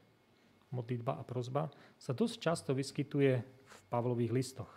modlitba 0.67 1.15
a 1.15 1.23
prozba, 1.23 1.71
sa 1.95 2.11
dosť 2.11 2.35
často 2.43 2.71
vyskytuje 2.75 3.39
v 3.39 3.75
Pavlových 3.87 4.35
listoch. 4.35 4.71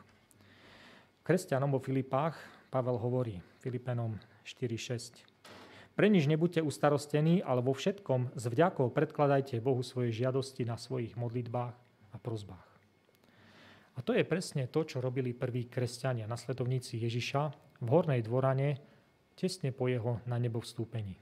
Kresťanom 1.26 1.74
vo 1.74 1.82
Filipách 1.82 2.38
Pavel 2.70 2.94
hovorí 2.94 3.42
Filipenom 3.58 4.14
4.6. 4.46 5.18
Pre 5.96 6.06
nič 6.06 6.28
nebuďte 6.28 6.60
ustarostení, 6.60 7.40
ale 7.40 7.64
vo 7.64 7.74
všetkom 7.74 8.36
s 8.36 8.44
vďakou 8.46 8.92
predkladajte 8.92 9.58
Bohu 9.64 9.80
svoje 9.80 10.12
žiadosti 10.12 10.68
na 10.68 10.76
svojich 10.76 11.16
modlitbách 11.16 11.74
a 12.12 12.16
prozbách. 12.20 12.65
A 13.96 14.04
to 14.04 14.12
je 14.12 14.24
presne 14.28 14.68
to, 14.68 14.84
čo 14.84 15.00
robili 15.00 15.32
prví 15.32 15.72
kresťania, 15.72 16.28
nasledovníci 16.28 17.00
Ježiša 17.00 17.42
v 17.80 17.88
hornej 17.88 18.20
dvorane 18.20 18.76
tesne 19.36 19.72
po 19.72 19.88
jeho 19.88 20.20
na 20.28 20.36
nebo 20.36 20.60
vstúpení. 20.60 21.16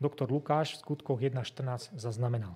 Doktor 0.00 0.30
Lukáš 0.30 0.78
v 0.78 0.82
skutkoch 0.86 1.20
1.14 1.20 1.98
zaznamenal. 1.98 2.54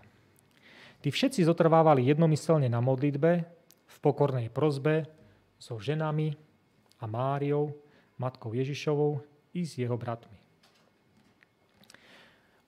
Tí 1.04 1.12
všetci 1.12 1.44
zotrvávali 1.44 2.08
jednomyselne 2.08 2.70
na 2.70 2.80
modlitbe, 2.80 3.30
v 3.84 3.96
pokornej 4.00 4.48
prozbe, 4.48 5.04
so 5.60 5.76
ženami 5.76 6.34
a 6.98 7.04
Máriou, 7.04 7.76
matkou 8.16 8.56
Ježišovou 8.56 9.20
i 9.54 9.62
s 9.62 9.78
jeho 9.78 9.94
bratmi. 9.94 10.40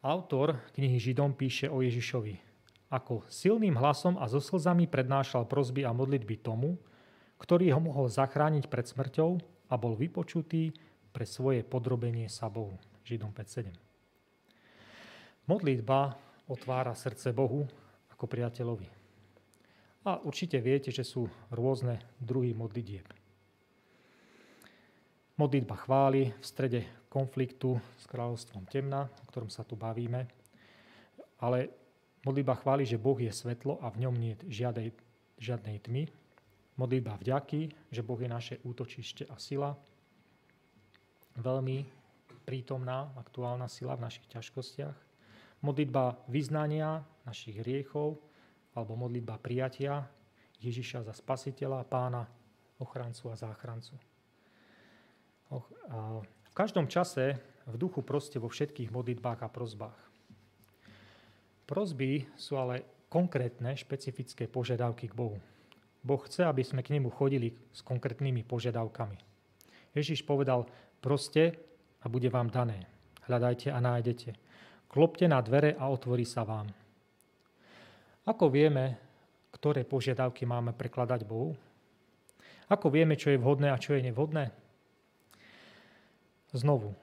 Autor 0.06 0.62
knihy 0.76 1.00
Židom 1.02 1.34
píše 1.34 1.66
o 1.66 1.82
Ježišovi, 1.82 2.45
ako 2.86 3.26
silným 3.26 3.74
hlasom 3.74 4.14
a 4.18 4.30
so 4.30 4.38
slzami 4.38 4.86
prednášal 4.86 5.46
prozby 5.50 5.82
a 5.82 5.90
modlitby 5.90 6.38
tomu, 6.38 6.78
ktorý 7.36 7.74
ho 7.74 7.80
mohol 7.82 8.06
zachrániť 8.06 8.70
pred 8.70 8.86
smrťou 8.86 9.30
a 9.68 9.74
bol 9.74 9.98
vypočutý 9.98 10.70
pre 11.10 11.26
svoje 11.26 11.66
podrobenie 11.66 12.30
sa 12.30 12.46
Bohu. 12.46 12.78
Židom 13.02 13.34
5.7. 13.34 13.74
Modlitba 15.46 16.14
otvára 16.50 16.94
srdce 16.94 17.30
Bohu 17.30 17.66
ako 18.10 18.24
priateľovi. 18.26 18.88
A 20.06 20.22
určite 20.22 20.62
viete, 20.62 20.94
že 20.94 21.02
sú 21.02 21.26
rôzne 21.50 21.98
druhy 22.22 22.54
modlitieb. 22.54 23.06
Modlitba 25.36 25.76
chváli 25.76 26.30
v 26.32 26.44
strede 26.46 26.80
konfliktu 27.10 27.76
s 27.98 28.06
kráľovstvom 28.08 28.64
temna, 28.70 29.10
o 29.10 29.24
ktorom 29.28 29.50
sa 29.50 29.66
tu 29.66 29.74
bavíme. 29.74 30.24
Ale 31.42 31.85
modlitba 32.26 32.58
chváli, 32.58 32.82
že 32.82 32.98
Boh 32.98 33.16
je 33.16 33.30
svetlo 33.30 33.78
a 33.78 33.88
v 33.94 34.02
ňom 34.02 34.14
nie 34.18 34.34
je 34.34 34.66
žiadnej, 34.66 34.90
žiadnej 35.38 35.78
tmy. 35.86 36.10
Modlitba 36.76 37.16
vďaky, 37.16 37.70
že 37.94 38.02
Boh 38.02 38.18
je 38.18 38.28
naše 38.28 38.54
útočište 38.66 39.30
a 39.30 39.38
sila. 39.38 39.78
Veľmi 41.38 41.86
prítomná, 42.42 43.14
aktuálna 43.14 43.70
sila 43.70 43.94
v 43.94 44.04
našich 44.10 44.26
ťažkostiach 44.28 45.06
modlitba 45.64 46.14
vyznania 46.28 47.02
našich 47.24 47.58
hriechov 47.58 48.20
alebo 48.76 48.94
modlitba 48.94 49.40
prijatia 49.40 50.04
Ježiša 50.60 51.08
za 51.08 51.14
spasiteľa, 51.16 51.88
pána, 51.88 52.28
ochrancu 52.78 53.32
a 53.32 53.36
záchrancu. 53.36 53.96
V 55.50 56.54
každom 56.56 56.88
čase 56.88 57.40
v 57.66 57.74
duchu 57.76 58.04
proste 58.04 58.38
vo 58.38 58.46
všetkých 58.46 58.92
modlitbách 58.92 59.40
a 59.42 59.48
prozbách. 59.48 59.98
Prozby 61.66 62.22
sú 62.38 62.54
ale 62.54 63.06
konkrétne, 63.10 63.74
špecifické 63.74 64.46
požiadavky 64.46 65.10
k 65.10 65.18
Bohu. 65.18 65.38
Boh 66.06 66.22
chce, 66.22 66.46
aby 66.46 66.62
sme 66.62 66.86
k 66.86 66.94
nemu 66.94 67.10
chodili 67.10 67.50
s 67.74 67.82
konkrétnymi 67.82 68.46
požiadavkami. 68.46 69.18
Ježiš 69.90 70.22
povedal, 70.22 70.70
proste 71.02 71.58
a 72.02 72.06
bude 72.06 72.30
vám 72.30 72.46
dané. 72.54 72.86
Hľadajte 73.26 73.74
a 73.74 73.82
nájdete. 73.82 74.30
Klopte 74.86 75.26
na 75.26 75.42
dvere 75.42 75.74
a 75.74 75.90
otvorí 75.90 76.22
sa 76.22 76.46
vám. 76.46 76.70
Ako 78.22 78.46
vieme, 78.46 78.94
ktoré 79.50 79.82
požiadavky 79.82 80.46
máme 80.46 80.70
prekladať 80.70 81.26
Bohu? 81.26 81.58
Ako 82.70 82.90
vieme, 82.94 83.18
čo 83.18 83.34
je 83.34 83.42
vhodné 83.42 83.74
a 83.74 83.82
čo 83.82 83.98
je 83.98 84.06
nevhodné? 84.06 84.54
Znovu, 86.54 86.94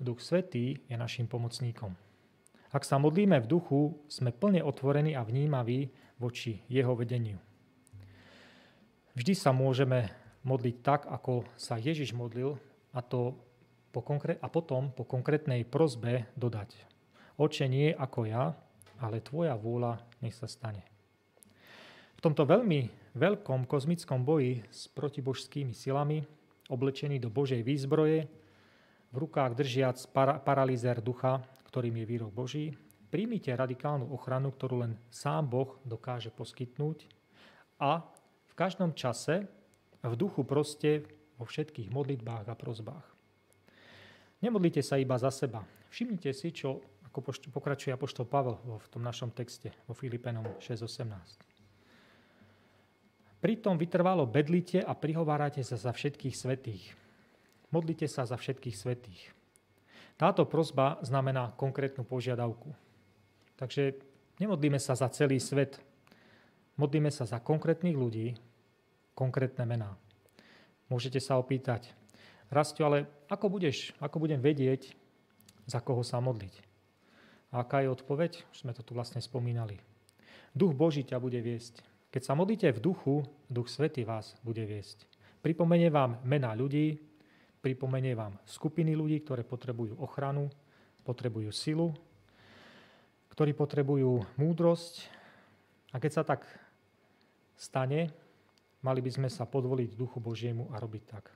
Duch 0.00 0.24
Svetý 0.24 0.80
je 0.88 0.96
našim 0.96 1.28
pomocníkom. 1.28 1.92
Ak 2.72 2.88
sa 2.88 2.96
modlíme 2.96 3.36
v 3.36 3.50
duchu, 3.52 3.92
sme 4.08 4.32
plne 4.32 4.64
otvorení 4.64 5.12
a 5.12 5.20
vnímaví 5.20 5.92
voči 6.16 6.64
jeho 6.72 6.96
vedeniu. 6.96 7.36
Vždy 9.12 9.36
sa 9.36 9.52
môžeme 9.52 10.08
modliť 10.40 10.76
tak, 10.80 11.04
ako 11.04 11.44
sa 11.52 11.76
Ježiš 11.76 12.16
modlil, 12.16 12.56
a, 12.96 13.04
to 13.04 13.36
po 13.92 14.00
konkrét- 14.00 14.40
a 14.40 14.48
potom 14.48 14.88
po 14.88 15.04
konkrétnej 15.04 15.68
prozbe 15.68 16.32
dodať. 16.32 16.72
Oče, 17.36 17.68
nie 17.68 17.92
ako 17.92 18.24
ja, 18.24 18.56
ale 18.96 19.20
tvoja 19.20 19.52
vôľa 19.52 20.00
nech 20.24 20.32
sa 20.32 20.48
stane. 20.48 20.80
V 22.16 22.20
tomto 22.24 22.48
veľmi 22.48 22.88
veľkom 23.12 23.68
kozmickom 23.68 24.24
boji 24.24 24.64
s 24.72 24.88
protibožskými 24.88 25.76
silami, 25.76 26.24
oblečený 26.72 27.20
do 27.20 27.28
Božej 27.28 27.60
výzbroje, 27.60 28.32
v 29.12 29.16
rukách 29.20 29.60
držiac 29.60 30.00
para- 30.16 30.40
paralizér 30.40 31.04
ducha, 31.04 31.44
ktorým 31.72 32.04
je 32.04 32.04
výrok 32.04 32.28
Boží, 32.36 32.76
príjmite 33.08 33.48
radikálnu 33.48 34.12
ochranu, 34.12 34.52
ktorú 34.52 34.84
len 34.84 34.92
sám 35.08 35.48
Boh 35.48 35.80
dokáže 35.88 36.28
poskytnúť 36.28 37.08
a 37.80 38.04
v 38.44 38.54
každom 38.54 38.92
čase 38.92 39.48
v 40.04 40.14
duchu 40.14 40.44
proste 40.44 41.08
vo 41.40 41.48
všetkých 41.48 41.88
modlitbách 41.88 42.44
a 42.44 42.54
prozbách. 42.54 43.08
Nemodlite 44.44 44.84
sa 44.84 45.00
iba 45.00 45.16
za 45.16 45.32
seba. 45.32 45.64
Všimnite 45.88 46.28
si, 46.36 46.52
čo 46.52 46.84
ako 47.08 47.32
pokračuje 47.56 47.96
apoštol 47.96 48.28
Pavel 48.28 48.60
v 48.60 48.88
tom 48.92 49.00
našom 49.00 49.32
texte, 49.32 49.72
vo 49.88 49.96
Filipenom 49.96 50.44
6.18. 50.60 51.08
Pritom 53.40 53.80
vytrvalo 53.80 54.28
bedlite 54.28 54.84
a 54.84 54.92
prihovárate 54.92 55.64
sa 55.64 55.80
za 55.80 55.96
všetkých 55.96 56.36
svetých. 56.36 56.84
Modlite 57.72 58.04
sa 58.12 58.28
za 58.28 58.36
všetkých 58.36 58.76
svetých. 58.76 59.41
Táto 60.16 60.46
prozba 60.46 61.00
znamená 61.02 61.54
konkrétnu 61.56 62.06
požiadavku. 62.06 62.70
Takže 63.56 63.98
nemodlíme 64.38 64.78
sa 64.78 64.94
za 64.94 65.10
celý 65.10 65.38
svet. 65.42 65.80
Modlíme 66.78 67.10
sa 67.12 67.28
za 67.28 67.42
konkrétnych 67.42 67.96
ľudí, 67.96 68.34
konkrétne 69.12 69.68
mená. 69.68 69.94
Môžete 70.88 71.20
sa 71.20 71.40
opýtať, 71.40 71.92
Rastio, 72.52 72.84
ale 72.84 73.08
ako, 73.32 73.48
budeš, 73.48 73.96
ako 73.96 74.28
budem 74.28 74.36
vedieť, 74.36 74.92
za 75.64 75.80
koho 75.80 76.04
sa 76.04 76.20
modliť? 76.20 76.60
A 77.48 77.64
aká 77.64 77.80
je 77.80 77.88
odpoveď? 77.88 78.44
Už 78.52 78.68
sme 78.68 78.76
to 78.76 78.84
tu 78.84 78.92
vlastne 78.92 79.24
spomínali. 79.24 79.80
Duch 80.52 80.76
Boží 80.76 81.00
ťa 81.00 81.16
bude 81.16 81.40
viesť. 81.40 81.80
Keď 82.12 82.22
sa 82.28 82.36
modlíte 82.36 82.68
v 82.76 82.82
duchu, 82.84 83.24
Duch 83.48 83.72
Svety 83.72 84.04
vás 84.04 84.36
bude 84.44 84.68
viesť. 84.68 85.08
Pripomenie 85.40 85.88
vám 85.88 86.20
mená 86.28 86.52
ľudí, 86.52 87.00
pripomenie 87.62 88.18
vám 88.18 88.34
skupiny 88.42 88.98
ľudí, 88.98 89.22
ktoré 89.22 89.46
potrebujú 89.46 89.96
ochranu, 90.02 90.50
potrebujú 91.06 91.54
silu, 91.54 91.94
ktorí 93.30 93.54
potrebujú 93.54 94.26
múdrosť. 94.36 95.06
A 95.94 96.02
keď 96.02 96.10
sa 96.10 96.22
tak 96.26 96.44
stane, 97.54 98.10
mali 98.82 99.00
by 99.00 99.10
sme 99.14 99.28
sa 99.30 99.46
podvoliť 99.46 99.94
Duchu 99.94 100.18
Božiemu 100.18 100.68
a 100.74 100.82
robiť 100.82 101.02
tak. 101.06 101.30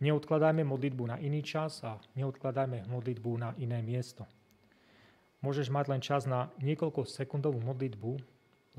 Neodkladajme 0.00 0.64
modlitbu 0.64 1.04
na 1.12 1.16
iný 1.20 1.44
čas 1.44 1.84
a 1.84 2.00
neodkladajme 2.16 2.88
modlitbu 2.88 3.30
na 3.36 3.52
iné 3.60 3.84
miesto. 3.84 4.24
Môžeš 5.44 5.68
mať 5.68 5.86
len 5.92 6.00
čas 6.00 6.24
na 6.24 6.48
niekoľko 6.64 7.04
sekundovú 7.04 7.60
modlitbu, 7.60 8.16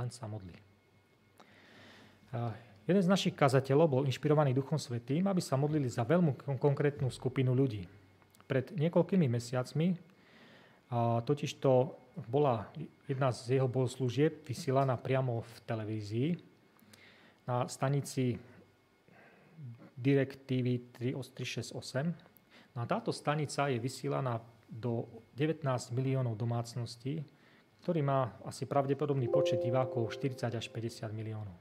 len 0.01 0.09
sa 0.09 0.25
modli. 0.25 0.57
Jeden 2.89 3.03
z 3.05 3.11
našich 3.11 3.37
kazateľov 3.37 3.87
bol 3.87 4.03
inšpirovaný 4.09 4.57
Duchom 4.57 4.81
Svetým, 4.81 5.29
aby 5.29 5.37
sa 5.37 5.53
modlili 5.53 5.85
za 5.85 6.01
veľmi 6.01 6.57
konkrétnu 6.57 7.13
skupinu 7.13 7.53
ľudí. 7.53 7.85
Pred 8.49 8.73
niekoľkými 8.75 9.29
mesiacmi 9.29 9.95
totiž 11.23 11.61
to 11.61 11.95
bola 12.27 12.67
jedna 13.07 13.31
z 13.31 13.55
jeho 13.55 13.71
bohoslúžieb 13.71 14.43
vysielaná 14.43 14.99
priamo 14.99 15.39
v 15.39 15.53
televízii 15.63 16.29
na 17.47 17.69
stanici 17.71 18.35
Direct 19.95 20.43
TV 20.49 20.91
368. 20.91 22.75
No 22.75 22.79
a 22.81 22.85
táto 22.89 23.13
stanica 23.15 23.69
je 23.69 23.77
vysielaná 23.79 24.41
do 24.67 25.07
19 25.37 25.63
miliónov 25.95 26.35
domácností, 26.35 27.23
ktorý 27.85 28.01
má 28.03 28.35
asi 28.43 28.65
pravdepodobný 28.67 29.29
počet 29.29 29.61
divákov 29.63 30.11
40 30.17 30.51
až 30.51 30.65
50 30.73 31.07
miliónov. 31.13 31.55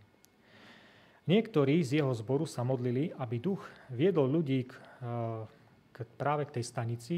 Niektorí 1.31 1.79
z 1.87 2.03
jeho 2.03 2.11
zboru 2.11 2.43
sa 2.43 2.67
modlili, 2.67 3.15
aby 3.15 3.39
duch 3.39 3.63
viedol 3.87 4.27
ľudí 4.27 4.67
k, 4.67 4.75
k, 5.95 5.97
práve 6.19 6.51
k 6.51 6.59
tej 6.59 6.65
stanici 6.67 7.17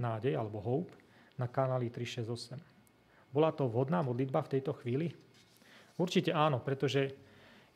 Nádej 0.00 0.32
alebo 0.32 0.64
Hope 0.64 0.96
na 1.36 1.44
kanáli 1.44 1.92
368. 1.92 2.56
Bola 3.28 3.52
to 3.52 3.68
vhodná 3.68 4.00
modlitba 4.00 4.40
v 4.48 4.56
tejto 4.56 4.72
chvíli? 4.80 5.12
Určite 6.00 6.32
áno, 6.32 6.64
pretože 6.64 7.12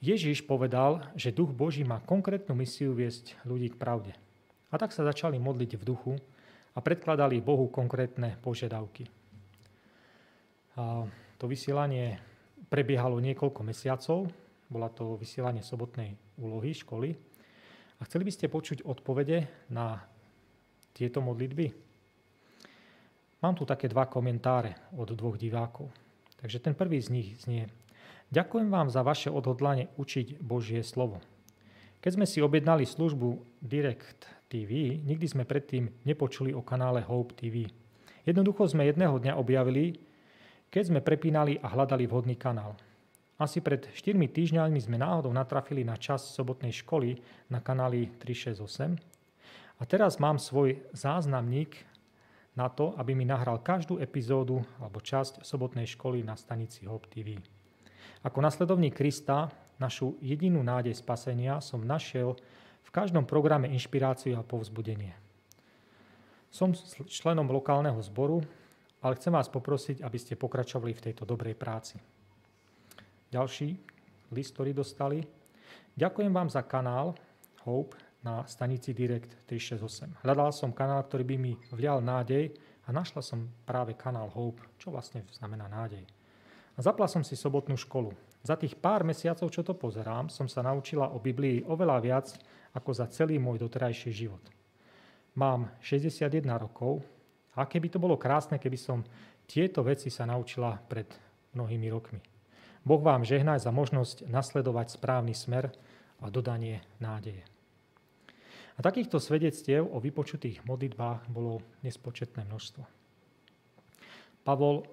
Ježiš 0.00 0.48
povedal, 0.48 1.04
že 1.12 1.36
duch 1.36 1.52
Boží 1.52 1.84
má 1.84 2.00
konkrétnu 2.00 2.56
misiu 2.56 2.96
viesť 2.96 3.36
ľudí 3.44 3.76
k 3.76 3.76
pravde. 3.76 4.16
A 4.72 4.80
tak 4.80 4.96
sa 4.96 5.04
začali 5.04 5.36
modliť 5.36 5.76
v 5.76 5.84
duchu, 5.84 6.16
a 6.74 6.78
predkladali 6.82 7.38
Bohu 7.38 7.70
konkrétne 7.70 8.34
požiadavky. 8.42 9.06
A 10.74 11.06
to 11.38 11.46
vysielanie 11.46 12.18
prebiehalo 12.66 13.22
niekoľko 13.22 13.60
mesiacov, 13.62 14.26
bola 14.74 14.90
to 14.90 15.14
vysielanie 15.14 15.62
sobotnej 15.62 16.18
úlohy 16.34 16.74
školy. 16.74 17.14
A 18.02 18.10
chceli 18.10 18.26
by 18.26 18.32
ste 18.34 18.50
počuť 18.50 18.82
odpovede 18.82 19.70
na 19.70 20.02
tieto 20.90 21.22
modlitby? 21.22 21.70
Mám 23.38 23.54
tu 23.54 23.62
také 23.62 23.86
dva 23.86 24.10
komentáre 24.10 24.90
od 24.98 25.14
dvoch 25.14 25.38
divákov. 25.38 25.94
Takže 26.42 26.58
ten 26.58 26.74
prvý 26.74 26.98
z 26.98 27.14
nich 27.14 27.28
znie. 27.38 27.70
Ďakujem 28.34 28.66
vám 28.66 28.90
za 28.90 29.06
vaše 29.06 29.30
odhodlanie 29.30 29.94
učiť 29.94 30.42
Božie 30.42 30.82
slovo. 30.82 31.22
Keď 32.02 32.10
sme 32.18 32.26
si 32.26 32.42
objednali 32.42 32.82
službu 32.82 33.62
Direct 33.62 34.26
TV, 34.50 34.98
nikdy 35.00 35.24
sme 35.30 35.44
predtým 35.46 35.88
nepočuli 36.02 36.50
o 36.50 36.66
kanále 36.66 37.00
Hope 37.06 37.32
TV. 37.38 37.70
Jednoducho 38.26 38.66
sme 38.68 38.90
jedného 38.90 39.16
dňa 39.22 39.38
objavili, 39.38 40.02
keď 40.68 40.82
sme 40.90 41.00
prepínali 41.04 41.60
a 41.62 41.70
hľadali 41.70 42.08
vhodný 42.10 42.34
kanál. 42.34 42.74
Asi 43.34 43.58
pred 43.58 43.90
4 43.90 44.14
týždňami 44.14 44.78
sme 44.78 44.94
náhodou 44.94 45.34
natrafili 45.34 45.82
na 45.82 45.98
čas 45.98 46.22
sobotnej 46.30 46.70
školy 46.70 47.18
na 47.50 47.58
kanáli 47.58 48.06
368 48.22 48.94
a 49.74 49.82
teraz 49.82 50.22
mám 50.22 50.38
svoj 50.38 50.78
záznamník 50.94 51.74
na 52.54 52.70
to, 52.70 52.94
aby 52.94 53.18
mi 53.18 53.26
nahral 53.26 53.58
každú 53.58 53.98
epizódu 53.98 54.62
alebo 54.78 55.02
časť 55.02 55.42
sobotnej 55.42 55.90
školy 55.90 56.22
na 56.22 56.38
stanici 56.38 56.86
Hope 56.86 57.10
TV. 57.10 57.42
Ako 58.22 58.38
nasledovník 58.38 58.94
Krista, 58.94 59.50
našu 59.82 60.14
jedinú 60.22 60.62
nádej 60.62 60.94
spasenia 60.94 61.58
som 61.58 61.82
našiel 61.82 62.38
v 62.86 62.90
každom 62.94 63.26
programe 63.26 63.66
inšpiráciu 63.74 64.38
a 64.38 64.46
povzbudenie. 64.46 65.18
Som 66.54 66.70
členom 67.10 67.50
lokálneho 67.50 67.98
zboru, 67.98 68.46
ale 69.02 69.18
chcem 69.18 69.34
vás 69.34 69.50
poprosiť, 69.50 70.06
aby 70.06 70.18
ste 70.22 70.38
pokračovali 70.38 70.94
v 70.94 71.04
tejto 71.10 71.26
dobrej 71.26 71.58
práci. 71.58 71.98
Ďalší 73.34 73.74
list, 74.30 74.54
ktorý 74.54 74.70
dostali. 74.70 75.18
Ďakujem 75.98 76.30
vám 76.30 76.46
za 76.46 76.62
kanál 76.62 77.18
Hope 77.66 77.98
na 78.22 78.46
stanici 78.46 78.94
Direct 78.94 79.50
368. 79.50 80.22
Hľadal 80.22 80.54
som 80.54 80.70
kanál, 80.70 81.02
ktorý 81.02 81.26
by 81.26 81.36
mi 81.42 81.58
vlial 81.74 81.98
nádej 81.98 82.54
a 82.86 82.94
našla 82.94 83.26
som 83.26 83.50
práve 83.66 83.98
kanál 83.98 84.30
Hope, 84.30 84.62
čo 84.78 84.94
vlastne 84.94 85.26
znamená 85.34 85.66
nádej. 85.66 86.06
A 86.74 86.78
zapla 86.78 87.10
som 87.10 87.26
si 87.26 87.34
sobotnú 87.34 87.74
školu. 87.74 88.14
Za 88.46 88.54
tých 88.54 88.78
pár 88.78 89.02
mesiacov, 89.02 89.50
čo 89.50 89.66
to 89.66 89.74
pozerám, 89.74 90.30
som 90.30 90.46
sa 90.46 90.62
naučila 90.62 91.10
o 91.10 91.18
Biblii 91.18 91.66
oveľa 91.66 91.98
viac 91.98 92.26
ako 92.70 92.90
za 92.94 93.10
celý 93.10 93.42
môj 93.42 93.58
doterajší 93.66 94.14
život. 94.14 94.46
Mám 95.34 95.74
61 95.82 96.30
rokov 96.54 97.02
a 97.58 97.66
keby 97.66 97.90
to 97.90 97.98
bolo 97.98 98.14
krásne, 98.14 98.62
keby 98.62 98.78
som 98.78 99.02
tieto 99.42 99.82
veci 99.82 100.06
sa 100.06 100.22
naučila 100.22 100.78
pred 100.86 101.10
mnohými 101.50 101.90
rokmi. 101.90 102.33
Boh 102.84 103.00
vám 103.00 103.24
žehnaj 103.24 103.64
za 103.64 103.72
možnosť 103.72 104.28
nasledovať 104.28 105.00
správny 105.00 105.32
smer 105.32 105.72
a 106.20 106.28
dodanie 106.28 106.84
nádeje. 107.00 107.40
A 108.76 108.82
takýchto 108.84 109.16
svedectiev 109.22 109.88
o 109.88 110.02
vypočutých 110.02 110.60
modlitbách 110.68 111.30
bolo 111.32 111.64
nespočetné 111.80 112.44
množstvo. 112.44 112.84
Pavol 114.44 114.84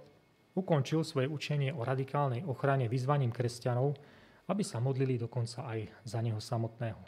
ukončil 0.56 1.04
svoje 1.04 1.27
učenie 1.27 1.75
o 1.75 1.84
radikálnej 1.84 2.47
ochrane 2.47 2.88
vyzvaním 2.88 3.36
kresťanov, 3.36 3.99
aby 4.47 4.63
sa 4.63 4.80
modlili 4.80 5.19
dokonca 5.19 5.67
aj 5.67 5.80
za 6.08 6.19
neho 6.23 6.39
samotného. 6.39 6.99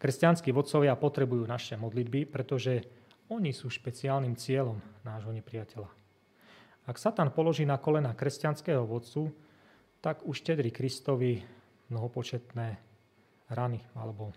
Kresťanskí 0.00 0.52
vodcovia 0.52 0.96
potrebujú 0.96 1.44
naše 1.44 1.76
modlitby, 1.76 2.28
pretože 2.28 2.84
oni 3.30 3.52
sú 3.52 3.68
špeciálnym 3.68 4.34
cieľom 4.36 4.80
nášho 5.04 5.30
nepriateľa. 5.32 5.88
Ak 6.88 6.96
Satan 6.96 7.30
položí 7.30 7.62
na 7.68 7.76
kolena 7.76 8.16
kresťanského 8.16 8.82
vodcu, 8.82 9.30
tak 10.00 10.24
už 10.24 10.40
štedri 10.40 10.72
Kristovi 10.72 11.44
mnohopočetné 11.92 12.68
rany 13.52 13.80
alebo 13.92 14.32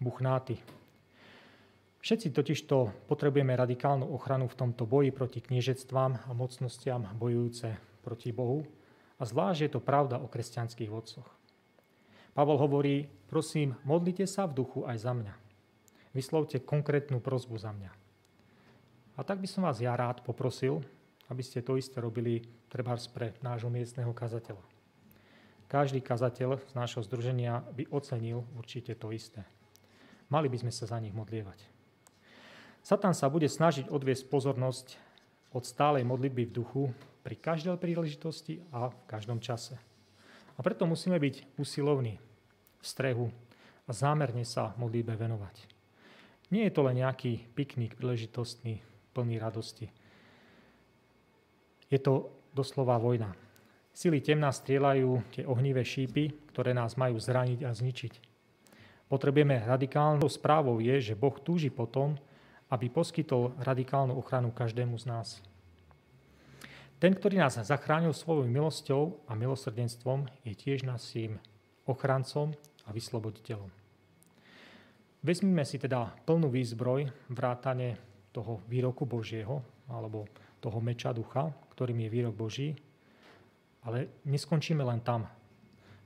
buchnáty. 0.00 0.56
Všetci 2.02 2.34
totižto 2.34 3.06
potrebujeme 3.06 3.54
radikálnu 3.54 4.10
ochranu 4.10 4.50
v 4.50 4.58
tomto 4.58 4.90
boji 4.90 5.14
proti 5.14 5.38
kniežectvám 5.38 6.26
a 6.26 6.30
mocnostiam 6.34 7.06
bojujúce 7.14 7.78
proti 8.02 8.34
Bohu. 8.34 8.66
A 9.18 9.22
zvlášť 9.22 9.60
je 9.62 9.70
to 9.70 9.78
pravda 9.78 10.18
o 10.18 10.26
kresťanských 10.26 10.90
vodcoch. 10.90 11.30
Pavol 12.34 12.58
hovorí, 12.58 13.06
prosím, 13.30 13.78
modlite 13.86 14.26
sa 14.26 14.50
v 14.50 14.56
duchu 14.58 14.82
aj 14.82 14.98
za 14.98 15.14
mňa. 15.14 15.34
Vyslovte 16.10 16.58
konkrétnu 16.58 17.22
prozbu 17.22 17.54
za 17.54 17.70
mňa. 17.70 17.92
A 19.14 19.20
tak 19.22 19.38
by 19.38 19.46
som 19.46 19.62
vás 19.62 19.78
ja 19.78 19.94
rád 19.94 20.26
poprosil, 20.26 20.82
aby 21.30 21.42
ste 21.44 21.62
to 21.62 21.78
isté 21.78 22.00
robili 22.02 22.42
trebárs 22.72 23.06
pre 23.06 23.36
nášho 23.44 23.70
miestneho 23.70 24.10
kazateľa. 24.10 24.62
Každý 25.70 26.04
kazateľ 26.04 26.60
z 26.68 26.72
nášho 26.76 27.00
združenia 27.00 27.64
by 27.72 27.88
ocenil 27.88 28.44
určite 28.58 28.92
to 28.98 29.08
isté. 29.08 29.40
Mali 30.28 30.48
by 30.48 30.60
sme 30.60 30.72
sa 30.72 30.84
za 30.88 31.00
nich 31.00 31.16
modlievať. 31.16 31.64
Satan 32.82 33.14
sa 33.14 33.30
bude 33.30 33.46
snažiť 33.46 33.88
odviesť 33.88 34.26
pozornosť 34.26 34.86
od 35.54 35.62
stálej 35.62 36.02
modlitby 36.02 36.50
v 36.50 36.54
duchu 36.56 36.84
pri 37.22 37.38
každej 37.38 37.78
príležitosti 37.78 38.60
a 38.74 38.90
v 38.90 38.96
každom 39.06 39.38
čase. 39.38 39.78
A 40.56 40.60
preto 40.60 40.84
musíme 40.84 41.16
byť 41.16 41.56
usilovní 41.56 42.18
v 42.80 42.84
strehu 42.84 43.30
a 43.86 43.90
zámerne 43.94 44.42
sa 44.42 44.74
modlíbe 44.76 45.14
venovať. 45.14 45.70
Nie 46.52 46.68
je 46.68 46.74
to 46.74 46.84
len 46.84 47.00
nejaký 47.00 47.48
piknik 47.56 47.96
príležitostný, 47.96 48.84
plný 49.16 49.40
radosti. 49.40 49.88
Je 51.92 52.00
to 52.00 52.32
doslova 52.56 52.96
vojna. 52.96 53.36
Sily 53.92 54.24
temná 54.24 54.48
strieľajú 54.48 55.36
tie 55.36 55.44
ohnivé 55.44 55.84
šípy, 55.84 56.48
ktoré 56.48 56.72
nás 56.72 56.96
majú 56.96 57.20
zraniť 57.20 57.60
a 57.68 57.76
zničiť. 57.76 58.12
Potrebujeme 59.12 59.60
radikálnou 59.68 60.24
správou 60.32 60.80
je, 60.80 61.12
že 61.12 61.12
Boh 61.12 61.36
túži 61.36 61.68
potom, 61.68 62.16
aby 62.72 62.88
poskytol 62.88 63.52
radikálnu 63.60 64.16
ochranu 64.16 64.48
každému 64.48 64.96
z 64.96 65.04
nás. 65.04 65.28
Ten, 66.96 67.12
ktorý 67.12 67.36
nás 67.44 67.60
zachránil 67.60 68.16
svojou 68.16 68.48
milosťou 68.48 69.28
a 69.28 69.36
milosrdenstvom, 69.36 70.24
je 70.48 70.56
tiež 70.56 70.88
našim 70.88 71.36
ochrancom 71.84 72.56
a 72.88 72.94
vysloboditeľom. 72.96 73.68
Vezmime 75.20 75.68
si 75.68 75.76
teda 75.76 76.08
plnú 76.24 76.48
výzbroj 76.48 77.12
vrátane 77.28 78.00
toho 78.32 78.64
výroku 78.64 79.04
Božieho, 79.04 79.60
alebo 79.92 80.24
toho 80.62 80.78
meča 80.80 81.12
ducha, 81.12 81.52
ktorým 81.82 82.06
je 82.06 82.14
výrok 82.14 82.38
Boží, 82.38 82.78
ale 83.82 84.06
neskončíme 84.22 84.86
len 84.86 85.02
tam. 85.02 85.26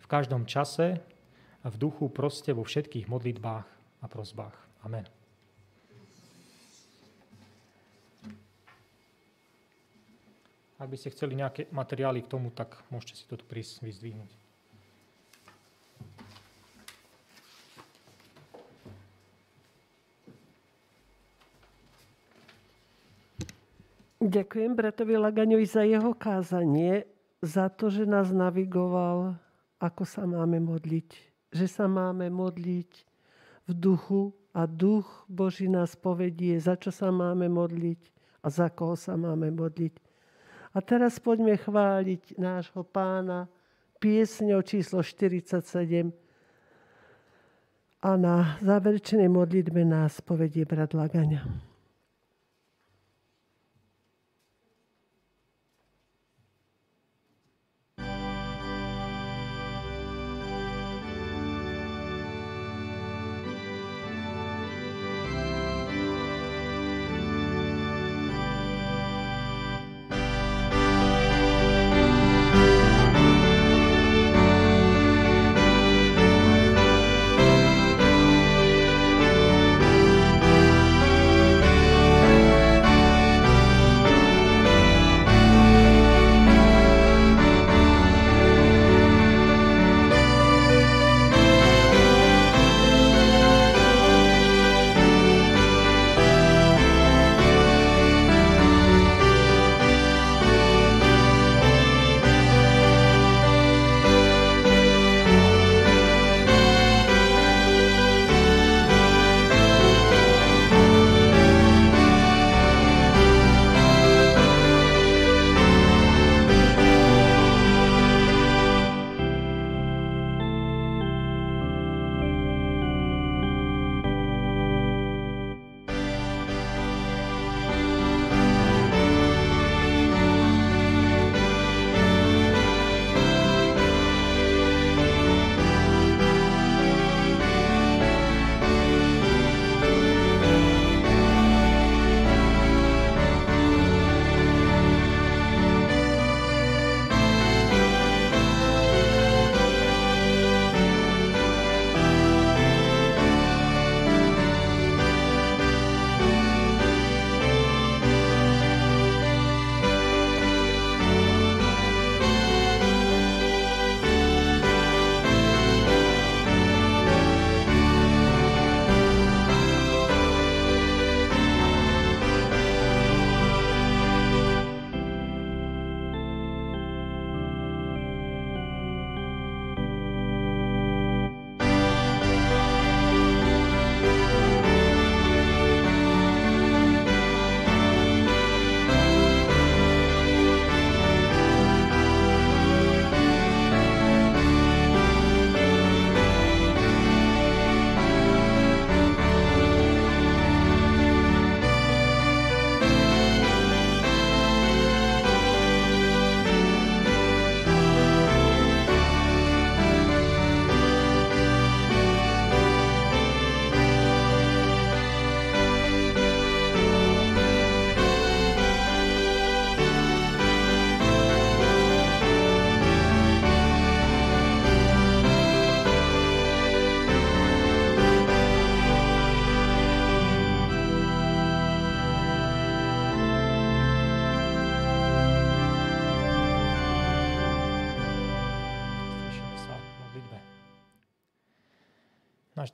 V 0.00 0.08
každom 0.08 0.48
čase 0.48 1.04
a 1.60 1.68
v 1.68 1.76
duchu 1.76 2.08
proste 2.08 2.56
vo 2.56 2.64
všetkých 2.64 3.04
modlitbách 3.12 3.68
a 4.00 4.06
prozbách. 4.08 4.56
Amen. 4.88 5.04
Ak 10.80 10.88
by 10.88 10.96
ste 10.96 11.12
chceli 11.12 11.36
nejaké 11.36 11.68
materiály 11.68 12.24
k 12.24 12.32
tomu, 12.32 12.48
tak 12.56 12.80
môžete 12.88 13.20
si 13.20 13.28
to 13.28 13.36
tu 13.36 13.44
prísť 13.44 13.84
vyzdvihnúť. 13.84 14.45
Ďakujem 24.26 24.74
bratovi 24.74 25.14
Lagaňovi 25.14 25.66
za 25.70 25.86
jeho 25.86 26.10
kázanie, 26.10 27.06
za 27.38 27.70
to, 27.70 27.86
že 27.86 28.02
nás 28.02 28.34
navigoval, 28.34 29.38
ako 29.78 30.02
sa 30.02 30.26
máme 30.26 30.58
modliť. 30.58 31.08
Že 31.54 31.66
sa 31.70 31.86
máme 31.86 32.26
modliť 32.26 32.90
v 33.66 33.72
duchu 33.72 34.34
a 34.50 34.66
duch 34.66 35.06
Boží 35.30 35.70
nás 35.70 35.94
povedie, 35.94 36.58
za 36.58 36.74
čo 36.74 36.90
sa 36.90 37.14
máme 37.14 37.46
modliť 37.46 38.02
a 38.42 38.50
za 38.50 38.66
koho 38.66 38.98
sa 38.98 39.14
máme 39.14 39.54
modliť. 39.54 39.94
A 40.74 40.82
teraz 40.82 41.22
poďme 41.22 41.54
chváliť 41.54 42.34
nášho 42.34 42.82
pána 42.82 43.46
piesňou 44.02 44.58
číslo 44.66 45.06
47 45.06 45.62
a 48.02 48.10
na 48.18 48.58
záverečnej 48.58 49.30
modlitbe 49.30 49.86
nás 49.86 50.18
povedie 50.18 50.66
brat 50.66 50.98
Lagaňa. 50.98 51.75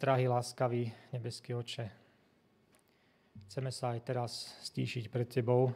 Drahý, 0.03 0.27
láskavý 0.27 0.91
nebeský 1.15 1.55
oče, 1.55 1.87
chceme 3.47 3.71
sa 3.71 3.95
aj 3.95 4.03
teraz 4.03 4.51
stíšiť 4.67 5.07
pred 5.07 5.31
Tebou 5.31 5.71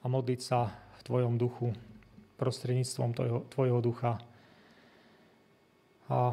a 0.00 0.04
modliť 0.08 0.40
sa 0.40 0.72
v 0.72 1.00
Tvojom 1.04 1.36
duchu, 1.36 1.68
prostredníctvom 2.40 3.12
tvojho, 3.12 3.38
tvojho 3.52 3.78
ducha 3.84 4.16
a 6.08 6.32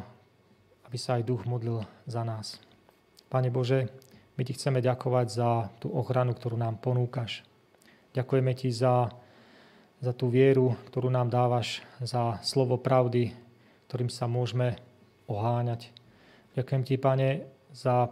aby 0.88 0.95
sa 0.95 1.19
aj 1.19 1.28
duch 1.28 1.43
modlil 1.43 1.84
za 2.08 2.24
nás. 2.24 2.63
Pane 3.28 3.52
Bože, 3.52 3.91
my 4.39 4.47
Ti 4.47 4.56
chceme 4.56 4.80
ďakovať 4.80 5.28
za 5.28 5.67
tú 5.84 5.91
ochranu, 5.91 6.32
ktorú 6.32 6.56
nám 6.56 6.80
ponúkaš. 6.80 7.43
Ďakujeme 8.15 8.56
Ti 8.56 8.71
za, 8.71 9.12
za 10.00 10.15
tú 10.15 10.32
vieru, 10.32 10.80
ktorú 10.88 11.12
nám 11.12 11.28
dávaš, 11.28 11.84
za 12.00 12.39
slovo 12.39 12.80
pravdy, 12.80 13.36
ktorým 13.91 14.08
sa 14.08 14.32
môžeme 14.32 14.80
oháňať. 15.28 15.91
Ďakujem 16.52 16.84
Ti, 16.84 16.96
Pane, 17.00 17.30
za 17.72 18.12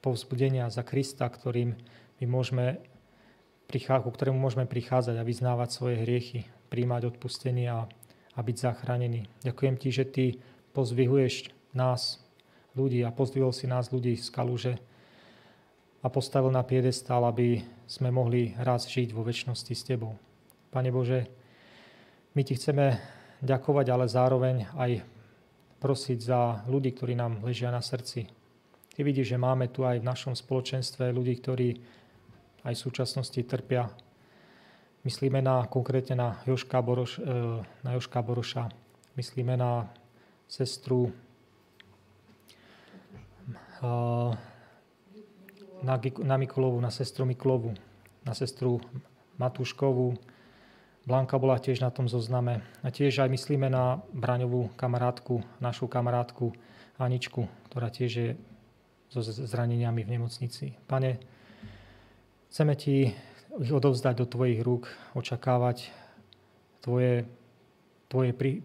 povzbudenia, 0.00 0.70
za 0.70 0.86
Krista, 0.86 1.26
ktorým 1.26 1.74
my 2.20 2.24
môžeme 2.30 2.78
ku 3.70 4.10
ktorému 4.10 4.34
môžeme 4.34 4.66
prichádzať 4.66 5.14
a 5.14 5.22
vyznávať 5.22 5.68
svoje 5.70 6.02
hriechy, 6.02 6.42
príjmať 6.74 7.14
odpustenie 7.14 7.70
a, 7.70 7.86
a 8.34 8.40
byť 8.42 8.56
zachránení. 8.58 9.30
Ďakujem 9.46 9.74
Ti, 9.78 9.88
že 9.94 10.04
Ty 10.10 10.24
pozvihuješ 10.74 11.54
nás, 11.70 12.18
ľudí 12.74 13.06
a 13.06 13.14
pozdvihol 13.14 13.54
si 13.54 13.70
nás 13.70 13.94
ľudí 13.94 14.18
z 14.18 14.26
kaluže 14.34 14.74
a 16.02 16.06
postavil 16.10 16.50
na 16.50 16.66
piedestál, 16.66 17.22
aby 17.30 17.62
sme 17.86 18.10
mohli 18.10 18.58
raz 18.58 18.90
žiť 18.90 19.14
vo 19.14 19.22
väčšnosti 19.22 19.70
s 19.70 19.86
Tebou. 19.86 20.18
Pane 20.74 20.90
Bože, 20.90 21.30
my 22.34 22.42
Ti 22.42 22.58
chceme 22.58 22.98
ďakovať, 23.38 23.86
ale 23.86 24.10
zároveň 24.10 24.66
aj 24.74 25.19
prosiť 25.80 26.18
za 26.20 26.40
ľudí, 26.68 26.92
ktorí 26.92 27.16
nám 27.16 27.40
ležia 27.40 27.72
na 27.72 27.80
srdci. 27.80 28.28
Ty 28.94 29.00
vidíš, 29.00 29.32
že 29.32 29.40
máme 29.40 29.72
tu 29.72 29.88
aj 29.88 30.04
v 30.04 30.08
našom 30.08 30.36
spoločenstve 30.36 31.08
ľudí, 31.08 31.40
ktorí 31.40 31.68
aj 32.68 32.74
v 32.76 32.84
súčasnosti 32.84 33.40
trpia. 33.48 33.88
Myslíme 35.08 35.40
na, 35.40 35.64
konkrétne 35.64 36.12
na 36.12 36.28
Joška, 36.44 36.84
Boroš, 36.84 37.16
e, 37.16 37.64
na 37.64 37.90
Joška 37.96 38.20
Boroša. 38.20 38.68
Myslíme 39.16 39.56
na 39.56 39.88
sestru 40.44 41.08
e, 43.80 43.90
na, 45.80 45.94
na 46.20 46.36
Mikulovu, 46.36 46.76
na 46.84 46.92
sestru 46.92 47.24
Mikulovu, 47.24 47.72
na 48.28 48.36
sestru 48.36 48.84
Matúškovú, 49.40 50.20
Blanka 51.10 51.42
bola 51.42 51.58
tiež 51.58 51.82
na 51.82 51.90
tom 51.90 52.06
zozname. 52.06 52.62
A 52.86 52.94
tiež 52.94 53.26
aj 53.26 53.34
myslíme 53.34 53.66
na 53.66 53.98
Braňovú 54.14 54.70
kamarátku, 54.78 55.42
našu 55.58 55.90
kamarátku 55.90 56.54
Aničku, 57.02 57.50
ktorá 57.66 57.90
tiež 57.90 58.10
je 58.14 58.28
so 59.10 59.18
zraneniami 59.18 60.06
v 60.06 60.12
nemocnici. 60.14 60.78
Pane, 60.86 61.18
chceme 62.54 62.78
Ti 62.78 63.10
ich 63.58 63.72
odovzdať 63.74 64.22
do 64.22 64.26
Tvojich 64.30 64.62
rúk, 64.62 64.86
očakávať 65.18 65.90
Tvoje, 66.78 67.26
tvoje 68.06 68.30
pri, 68.30 68.62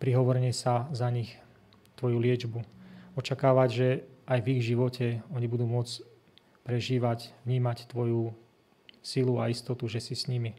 prihovorenie 0.00 0.56
sa 0.56 0.88
za 0.96 1.12
nich, 1.12 1.36
Tvoju 2.00 2.16
liečbu. 2.16 2.64
Očakávať, 3.12 3.68
že 3.68 3.88
aj 4.24 4.40
v 4.40 4.50
ich 4.56 4.62
živote 4.64 5.20
oni 5.28 5.44
budú 5.52 5.68
môcť 5.68 6.00
prežívať, 6.64 7.36
vnímať 7.44 7.92
Tvoju 7.92 8.32
silu 9.04 9.36
a 9.36 9.52
istotu, 9.52 9.84
že 9.84 10.00
si 10.00 10.16
s 10.16 10.32
nimi. 10.32 10.56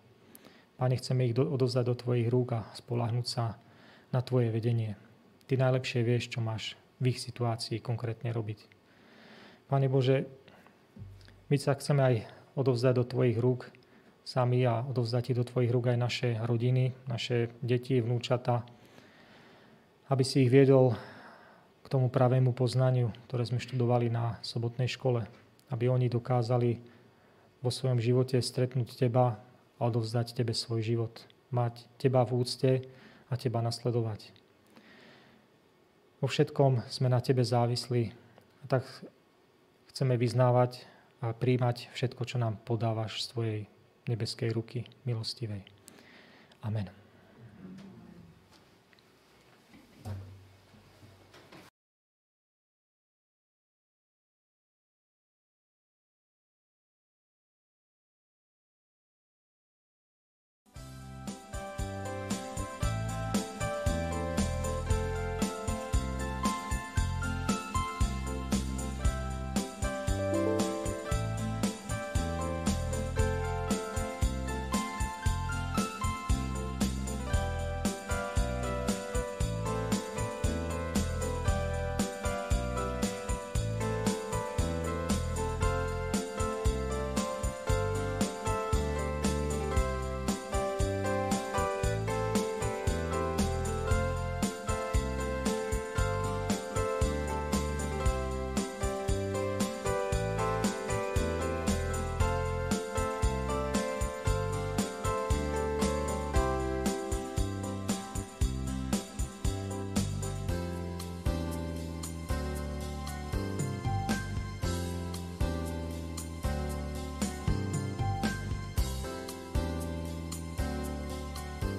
Pane, 0.74 0.98
chceme 0.98 1.30
ich 1.30 1.38
odovzdať 1.38 1.86
do 1.86 1.96
Tvojich 1.96 2.28
rúk 2.34 2.58
a 2.58 2.66
spolahnúť 2.74 3.28
sa 3.30 3.62
na 4.10 4.26
Tvoje 4.26 4.50
vedenie. 4.50 4.98
Ty 5.46 5.62
najlepšie 5.62 6.02
vieš, 6.02 6.34
čo 6.34 6.40
máš 6.42 6.74
v 6.98 7.14
ich 7.14 7.22
situácii 7.22 7.78
konkrétne 7.84 8.34
robiť. 8.34 8.66
Pane 9.70 9.88
Bože, 9.92 10.26
my 11.52 11.58
sa 11.62 11.78
chceme 11.78 12.02
aj 12.02 12.16
odovzdať 12.58 12.94
do 12.98 13.06
Tvojich 13.06 13.38
rúk 13.38 13.70
sami 14.24 14.64
a 14.64 14.82
odovzdať 14.82 15.30
Ti 15.30 15.34
do 15.38 15.46
Tvojich 15.46 15.70
rúk 15.70 15.94
aj 15.94 16.00
naše 16.00 16.30
rodiny, 16.42 16.96
naše 17.06 17.52
deti, 17.60 18.00
vnúčata, 18.00 18.66
aby 20.10 20.24
si 20.26 20.48
ich 20.48 20.52
viedol 20.52 20.96
k 21.84 21.88
tomu 21.92 22.08
pravému 22.08 22.56
poznaniu, 22.56 23.12
ktoré 23.28 23.44
sme 23.44 23.60
študovali 23.60 24.08
na 24.08 24.40
sobotnej 24.42 24.88
škole. 24.88 25.28
Aby 25.70 25.92
oni 25.92 26.08
dokázali 26.08 26.80
vo 27.60 27.70
svojom 27.70 28.00
živote 28.00 28.40
stretnúť 28.40 28.96
Teba 28.96 29.53
a 29.78 29.90
odovzdať 29.90 30.38
Tebe 30.38 30.54
svoj 30.56 30.82
život. 30.84 31.14
Mať 31.54 31.86
Teba 32.02 32.26
v 32.26 32.42
úcte 32.42 32.72
a 33.30 33.34
Teba 33.38 33.62
nasledovať. 33.62 34.34
Vo 36.24 36.32
všetkom 36.32 36.88
sme 36.88 37.12
na 37.12 37.20
Tebe 37.20 37.44
závislí 37.44 38.16
a 38.64 38.66
tak 38.66 38.88
chceme 39.92 40.16
vyznávať 40.16 40.88
a 41.20 41.36
príjmať 41.36 41.92
všetko, 41.92 42.22
čo 42.24 42.38
nám 42.40 42.60
podávaš 42.64 43.24
z 43.24 43.28
Tvojej 43.36 43.60
nebeskej 44.08 44.50
ruky 44.52 44.88
milostivej. 45.04 45.64
Amen. 46.64 47.03